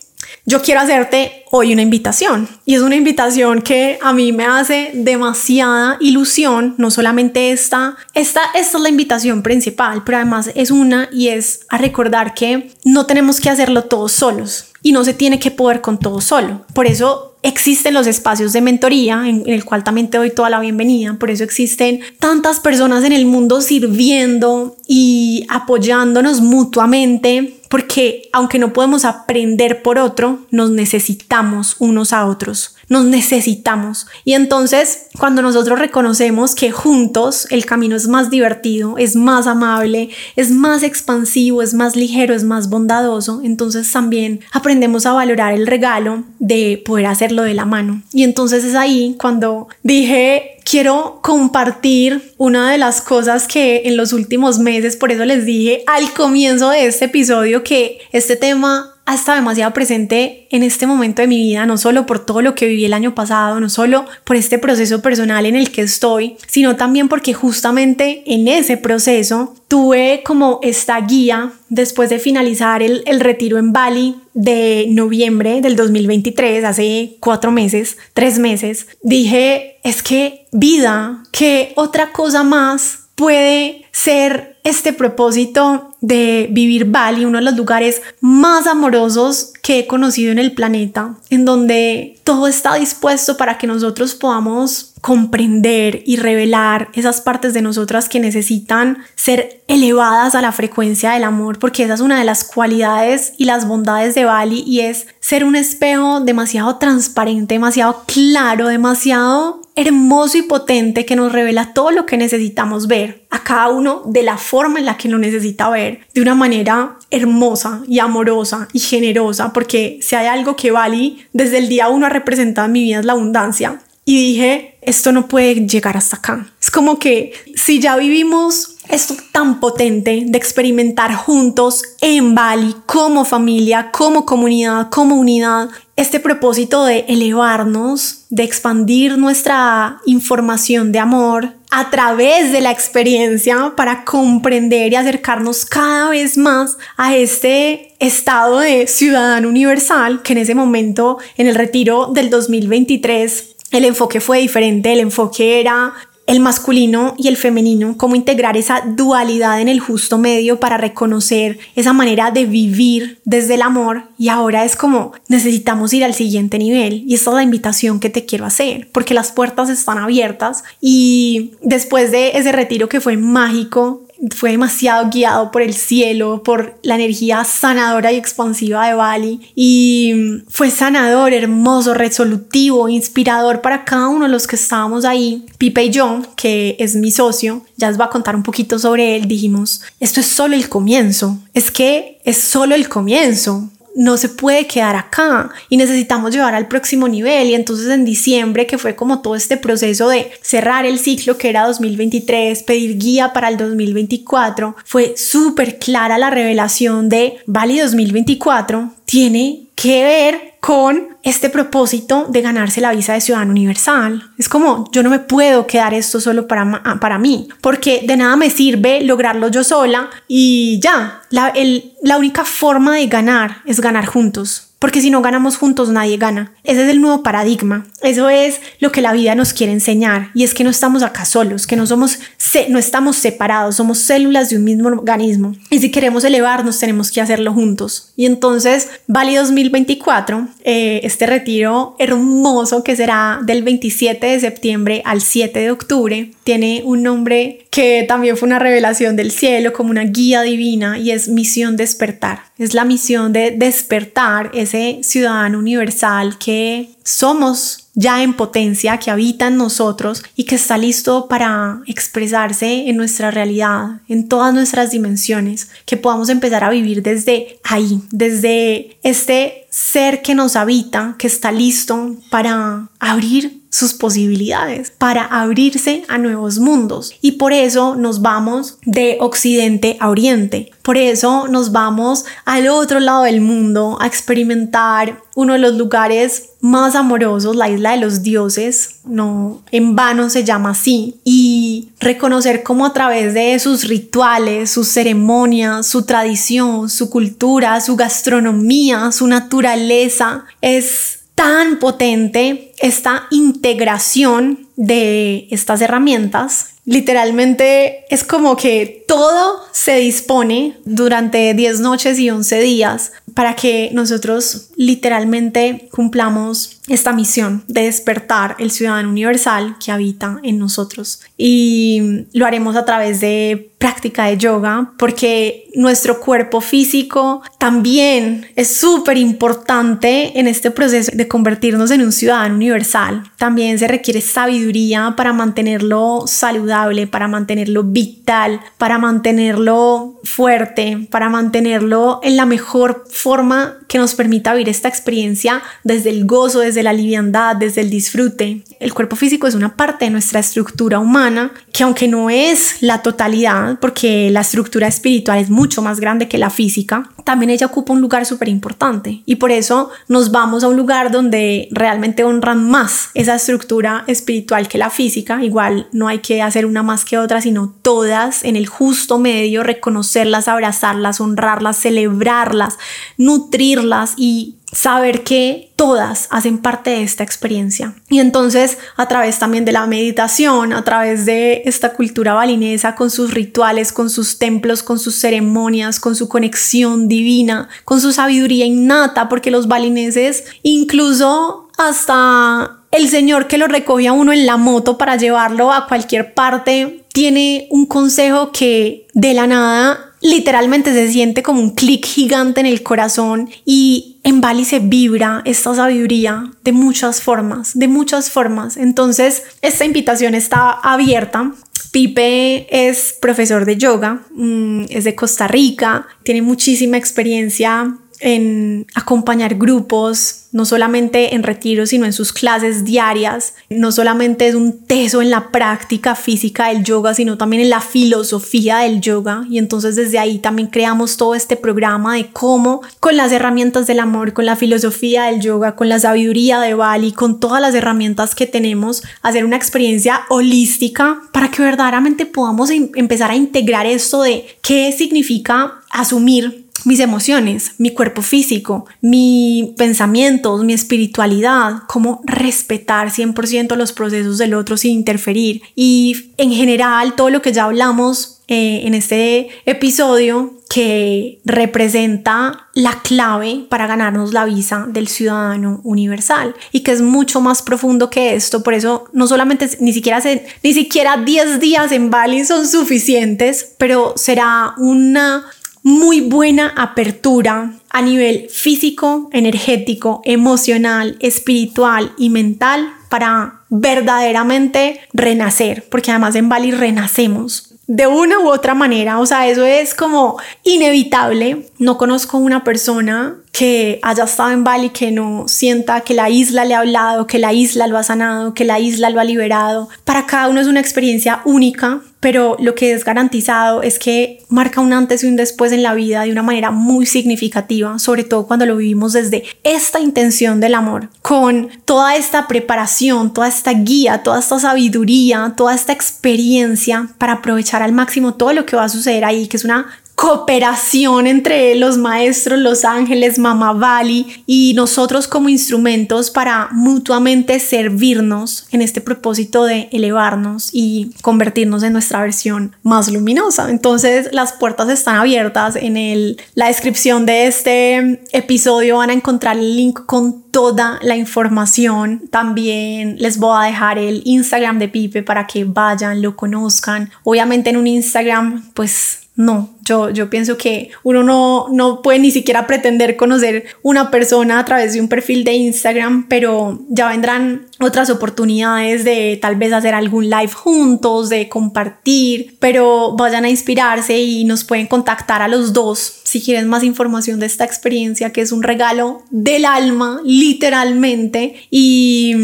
[0.45, 4.93] yo quiero hacerte hoy una invitación y es una invitación que a mí me hace
[4.95, 11.27] demasiada ilusión, no solamente esta, esta, es la invitación principal, pero además es una y
[11.29, 15.51] es a recordar que no tenemos que hacerlo todos solos y no se tiene que
[15.51, 16.61] poder con todo solo.
[16.73, 20.61] Por eso existen los espacios de mentoría, en, el cual también te doy toda la
[20.61, 21.15] bienvenida.
[21.15, 28.73] Por eso existen tantas personas en el mundo sirviendo y apoyándonos mutuamente, porque aunque no
[28.73, 34.07] podemos aprender por otro, nos necesitamos unos a otros nos necesitamos.
[34.25, 40.11] Y entonces, cuando nosotros reconocemos que juntos el camino es más divertido, es más amable,
[40.37, 45.67] es más expansivo, es más ligero, es más bondadoso, entonces también aprendemos a valorar el
[45.67, 47.07] regalo de poder
[47.43, 48.03] de la mano.
[48.13, 54.13] Y entonces es ahí cuando dije, quiero compartir una de las cosas que en los
[54.13, 59.15] últimos meses, por eso les dije al comienzo de este episodio que este tema ha
[59.15, 62.67] estado demasiado presente en este momento de mi vida, no solo por todo lo que
[62.67, 66.75] viví el año pasado, no solo por este proceso personal en el que estoy, sino
[66.75, 73.21] también porque justamente en ese proceso tuve como esta guía después de finalizar el, el
[73.21, 80.47] retiro en Bali de noviembre del 2023, hace cuatro meses, tres meses, dije, es que
[80.51, 87.57] vida, que otra cosa más puede ser este propósito de vivir Bali, uno de los
[87.57, 93.57] lugares más amorosos que he conocido en el planeta, en donde todo está dispuesto para
[93.57, 100.43] que nosotros podamos comprender y revelar esas partes de nosotras que necesitan ser elevadas a
[100.43, 104.27] la frecuencia del amor, porque esa es una de las cualidades y las bondades de
[104.27, 111.17] Bali y es ser un espejo demasiado transparente, demasiado claro, demasiado hermoso y potente que
[111.17, 114.97] nos revela todo lo que necesitamos ver a cada uno de la forma en la
[114.97, 120.27] que lo necesita ver, de una manera hermosa y amorosa y generosa, porque si hay
[120.27, 123.81] algo que Bali desde el día uno ha representado en mi vida es la abundancia.
[124.09, 126.47] Y dije, esto no puede llegar hasta acá.
[126.63, 133.25] Es como que si ya vivimos esto tan potente de experimentar juntos en Bali como
[133.25, 141.55] familia, como comunidad, como unidad, este propósito de elevarnos, de expandir nuestra información de amor
[141.71, 148.61] a través de la experiencia para comprender y acercarnos cada vez más a este estado
[148.61, 154.39] de ciudadano universal que en ese momento, en el retiro del 2023, el enfoque fue
[154.39, 155.93] diferente, el enfoque era
[156.27, 161.59] el masculino y el femenino, cómo integrar esa dualidad en el justo medio para reconocer
[161.77, 164.09] esa manera de vivir desde el amor.
[164.19, 167.05] Y ahora es como necesitamos ir al siguiente nivel.
[167.07, 170.65] Y esta es la invitación que te quiero hacer porque las puertas están abiertas.
[170.81, 174.03] Y después de ese retiro que fue mágico
[174.35, 179.41] fue demasiado guiado por el cielo, por la energía sanadora y expansiva de Bali.
[179.55, 185.45] Y fue sanador, hermoso, resolutivo, inspirador para cada uno de los que estábamos ahí.
[185.59, 189.17] Pipe y yo, que es mi socio, ya les voy a contar un poquito sobre
[189.17, 194.29] él, dijimos, esto es solo el comienzo, es que es solo el comienzo no se
[194.29, 197.49] puede quedar acá y necesitamos llevar al próximo nivel.
[197.49, 201.49] Y entonces en diciembre, que fue como todo este proceso de cerrar el ciclo que
[201.49, 208.93] era 2023, pedir guía para el 2024, fue súper clara la revelación de Bali 2024
[209.07, 214.31] tiene que ver con este propósito de ganarse la visa de ciudadano universal.
[214.39, 218.35] Es como, yo no me puedo quedar esto solo para, para mí, porque de nada
[218.35, 224.67] me sirve lograrlo yo sola y ya, la única forma de ganar es ganar juntos
[224.87, 226.53] porque si no ganamos juntos nadie gana.
[226.63, 227.89] Ese es el nuevo paradigma.
[228.03, 231.25] Eso es lo que la vida nos quiere enseñar y es que no estamos acá
[231.25, 232.21] solos, que no somos
[232.69, 235.57] no estamos separados, somos células de un mismo organismo.
[235.71, 238.13] Y si queremos elevarnos tenemos que hacerlo juntos.
[238.15, 245.21] Y entonces, Bali 2024, eh, este retiro hermoso que será del 27 de septiembre al
[245.21, 250.05] 7 de octubre, tiene un nombre que también fue una revelación del cielo, como una
[250.05, 252.41] guía divina y es misión despertar.
[252.57, 259.49] Es la misión de despertar ese ciudadano universal que somos ya en potencia, que habita
[259.49, 265.69] en nosotros y que está listo para expresarse en nuestra realidad, en todas nuestras dimensiones,
[265.85, 271.53] que podamos empezar a vivir desde ahí, desde este ser que nos habita, que está
[271.53, 277.13] listo para abrir sus posibilidades, para abrirse a nuevos mundos.
[277.21, 280.71] Y por eso nos vamos de occidente a oriente.
[280.81, 286.49] Por eso nos vamos al otro lado del mundo a experimentar uno de los lugares
[286.63, 292.63] más amorosos, la isla de los dioses, no en vano se llama así, y reconocer
[292.63, 299.27] cómo a través de sus rituales, sus ceremonias, su tradición, su cultura, su gastronomía, su
[299.27, 306.69] naturaleza, es tan potente esta integración de estas herramientas.
[306.87, 313.91] Literalmente es como que todo se dispone durante 10 noches y 11 días para que
[313.93, 321.21] nosotros literalmente cumplamos esta misión de despertar el ciudadano universal que habita en nosotros.
[321.37, 328.75] Y lo haremos a través de práctica de yoga porque nuestro cuerpo físico también es
[328.75, 333.25] súper importante en este proceso de convertirnos en un ciudadano universal.
[333.37, 342.21] También se requiere sabiduría para mantenerlo saludable, para mantenerlo vital, para mantenerlo fuerte, para mantenerlo
[342.23, 346.83] en la mejor forma forma que nos permita vivir esta experiencia desde el gozo, desde
[346.83, 348.63] la liviandad, desde el disfrute.
[348.79, 353.01] El cuerpo físico es una parte de nuestra estructura humana que aunque no es la
[353.01, 357.95] totalidad, porque la estructura espiritual es mucho más grande que la física, también ella ocupa
[357.95, 362.69] un lugar súper importante y por eso nos vamos a un lugar donde realmente honran
[362.69, 365.43] más esa estructura espiritual que la física.
[365.43, 369.63] Igual no hay que hacer una más que otra, sino todas en el justo medio,
[369.63, 372.79] reconocerlas, abrazarlas, honrarlas, celebrarlas,
[373.17, 373.86] nutrirlas
[374.17, 377.95] y saber que todas hacen parte de esta experiencia.
[378.09, 383.11] Y entonces, a través también de la meditación, a través de esta cultura balinesa, con
[383.11, 388.67] sus rituales, con sus templos, con sus ceremonias, con su conexión divina, con su sabiduría
[388.67, 394.99] innata, porque los balineses, incluso hasta el señor que lo recogía uno en la moto
[394.99, 401.43] para llevarlo a cualquier parte, tiene un consejo que de la nada literalmente se siente
[401.43, 406.73] como un clic gigante en el corazón y en Bali se vibra esta sabiduría de
[406.73, 408.77] muchas formas, de muchas formas.
[408.77, 411.53] Entonces, esta invitación está abierta.
[411.93, 419.57] Pipe es profesor de yoga, mm, es de Costa Rica, tiene muchísima experiencia en acompañar
[419.57, 423.55] grupos, no solamente en retiro, sino en sus clases diarias.
[423.69, 427.81] No solamente es un teso en la práctica física del yoga, sino también en la
[427.81, 429.45] filosofía del yoga.
[429.51, 434.01] Y entonces desde ahí también creamos todo este programa de cómo con las herramientas del
[434.01, 438.35] amor, con la filosofía del yoga, con la sabiduría de Bali, con todas las herramientas
[438.35, 444.23] que tenemos, hacer una experiencia holística para que verdaderamente podamos em-, empezar a integrar esto
[444.23, 453.09] de qué significa asumir mis emociones, mi cuerpo físico, mi pensamientos, mi espiritualidad, cómo respetar
[453.11, 458.41] 100% los procesos del otro sin interferir y en general todo lo que ya hablamos
[458.47, 466.55] eh, en este episodio que representa la clave para ganarnos la visa del ciudadano universal
[466.71, 468.63] y que es mucho más profundo que esto.
[468.63, 470.23] Por eso no solamente ni siquiera,
[470.63, 475.47] ni siquiera 10 días en Bali son suficientes, pero será una
[475.87, 486.11] muy buena apertura a nivel físico, energético, emocional, espiritual y mental para verdaderamente renacer, porque
[486.11, 491.69] además en Bali renacemos de una u otra manera, o sea, eso es como inevitable.
[491.79, 496.65] No conozco una persona que haya estado en Bali que no sienta que la isla
[496.65, 499.89] le ha hablado, que la isla lo ha sanado, que la isla lo ha liberado.
[500.05, 504.81] Para cada uno es una experiencia única, pero lo que es garantizado es que marca
[504.81, 508.49] un antes y un después en la vida de una manera muy significativa, sobre todo
[508.49, 514.25] cuando lo vivimos desde esta intención del amor, con toda esta preparación, toda esta guía,
[514.25, 518.89] toda esta sabiduría, toda esta experiencia para aprovechar al máximo todo lo que va a
[518.89, 519.87] suceder ahí, que es una
[520.17, 528.67] cooperación entre los maestros, los ángeles, Mama Bali y nosotros como instrumentos para mutuamente servirnos
[528.73, 533.71] en este propósito de elevarnos y convertirnos en nuestra versión más luminosa.
[533.71, 535.77] Entonces las puertas están abiertas.
[535.77, 541.17] En el, la descripción de este episodio van a encontrar el link con toda la
[541.17, 542.23] información.
[542.31, 547.11] También les voy a dejar el Instagram de Pipe para que vayan, lo conozcan.
[547.23, 552.31] Obviamente en un Instagram pues no, yo, yo pienso que uno no, no puede ni
[552.31, 557.67] siquiera pretender conocer una persona a través de un perfil de Instagram, pero ya vendrán
[557.79, 564.19] otras oportunidades de tal vez hacer algún live juntos, de compartir, pero vayan a inspirarse
[564.19, 568.41] y nos pueden contactar a los dos si quieren más información de esta experiencia que
[568.41, 572.35] es un regalo del alma, literalmente, y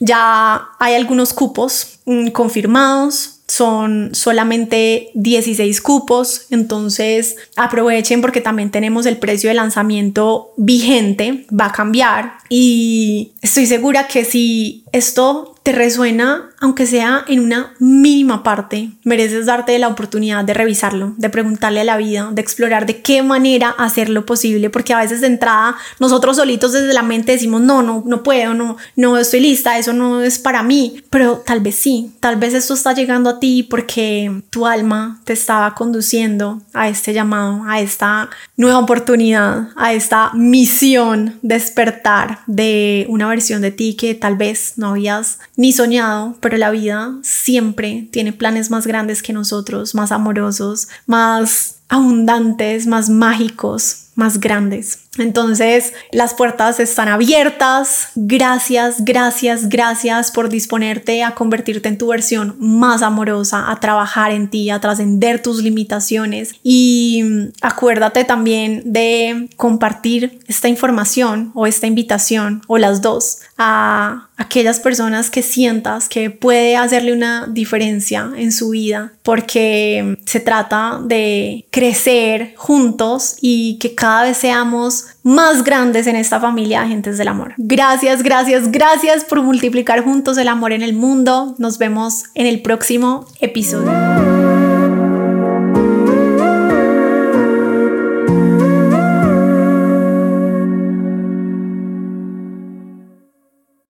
[0.00, 9.06] ya hay algunos cupos mm, confirmados son solamente 16 cupos, entonces aprovechen porque también tenemos
[9.06, 15.72] el precio de lanzamiento vigente, va a cambiar y estoy segura que si esto te
[15.72, 21.80] resuena, aunque sea en una mínima parte, mereces darte la oportunidad de revisarlo, de preguntarle
[21.80, 25.74] a la vida, de explorar de qué manera hacerlo posible, porque a veces de entrada
[26.00, 29.94] nosotros solitos desde la mente decimos, no, no, no puedo, no, no estoy lista, eso
[29.94, 33.62] no es para mí, pero tal vez sí, tal vez esto está llegando a ti
[33.62, 40.32] porque tu alma te estaba conduciendo a este llamado, a esta nueva oportunidad, a esta
[40.34, 46.56] misión despertar de una versión de ti que tal vez no habías ni soñado, pero
[46.56, 54.06] la vida siempre tiene planes más grandes que nosotros, más amorosos, más abundantes, más mágicos,
[54.14, 55.00] más grandes.
[55.18, 58.08] Entonces, las puertas están abiertas.
[58.14, 64.48] Gracias, gracias, gracias por disponerte a convertirte en tu versión más amorosa, a trabajar en
[64.48, 66.54] ti, a trascender tus limitaciones.
[66.62, 67.22] Y
[67.60, 75.30] acuérdate también de compartir esta información o esta invitación o las dos a aquellas personas
[75.30, 82.54] que sientas que puede hacerle una diferencia en su vida, porque se trata de crecer
[82.56, 87.54] juntos y que cada vez seamos más grandes en esta familia de agentes del amor.
[87.56, 91.54] Gracias, gracias, gracias por multiplicar juntos el amor en el mundo.
[91.58, 94.33] Nos vemos en el próximo episodio.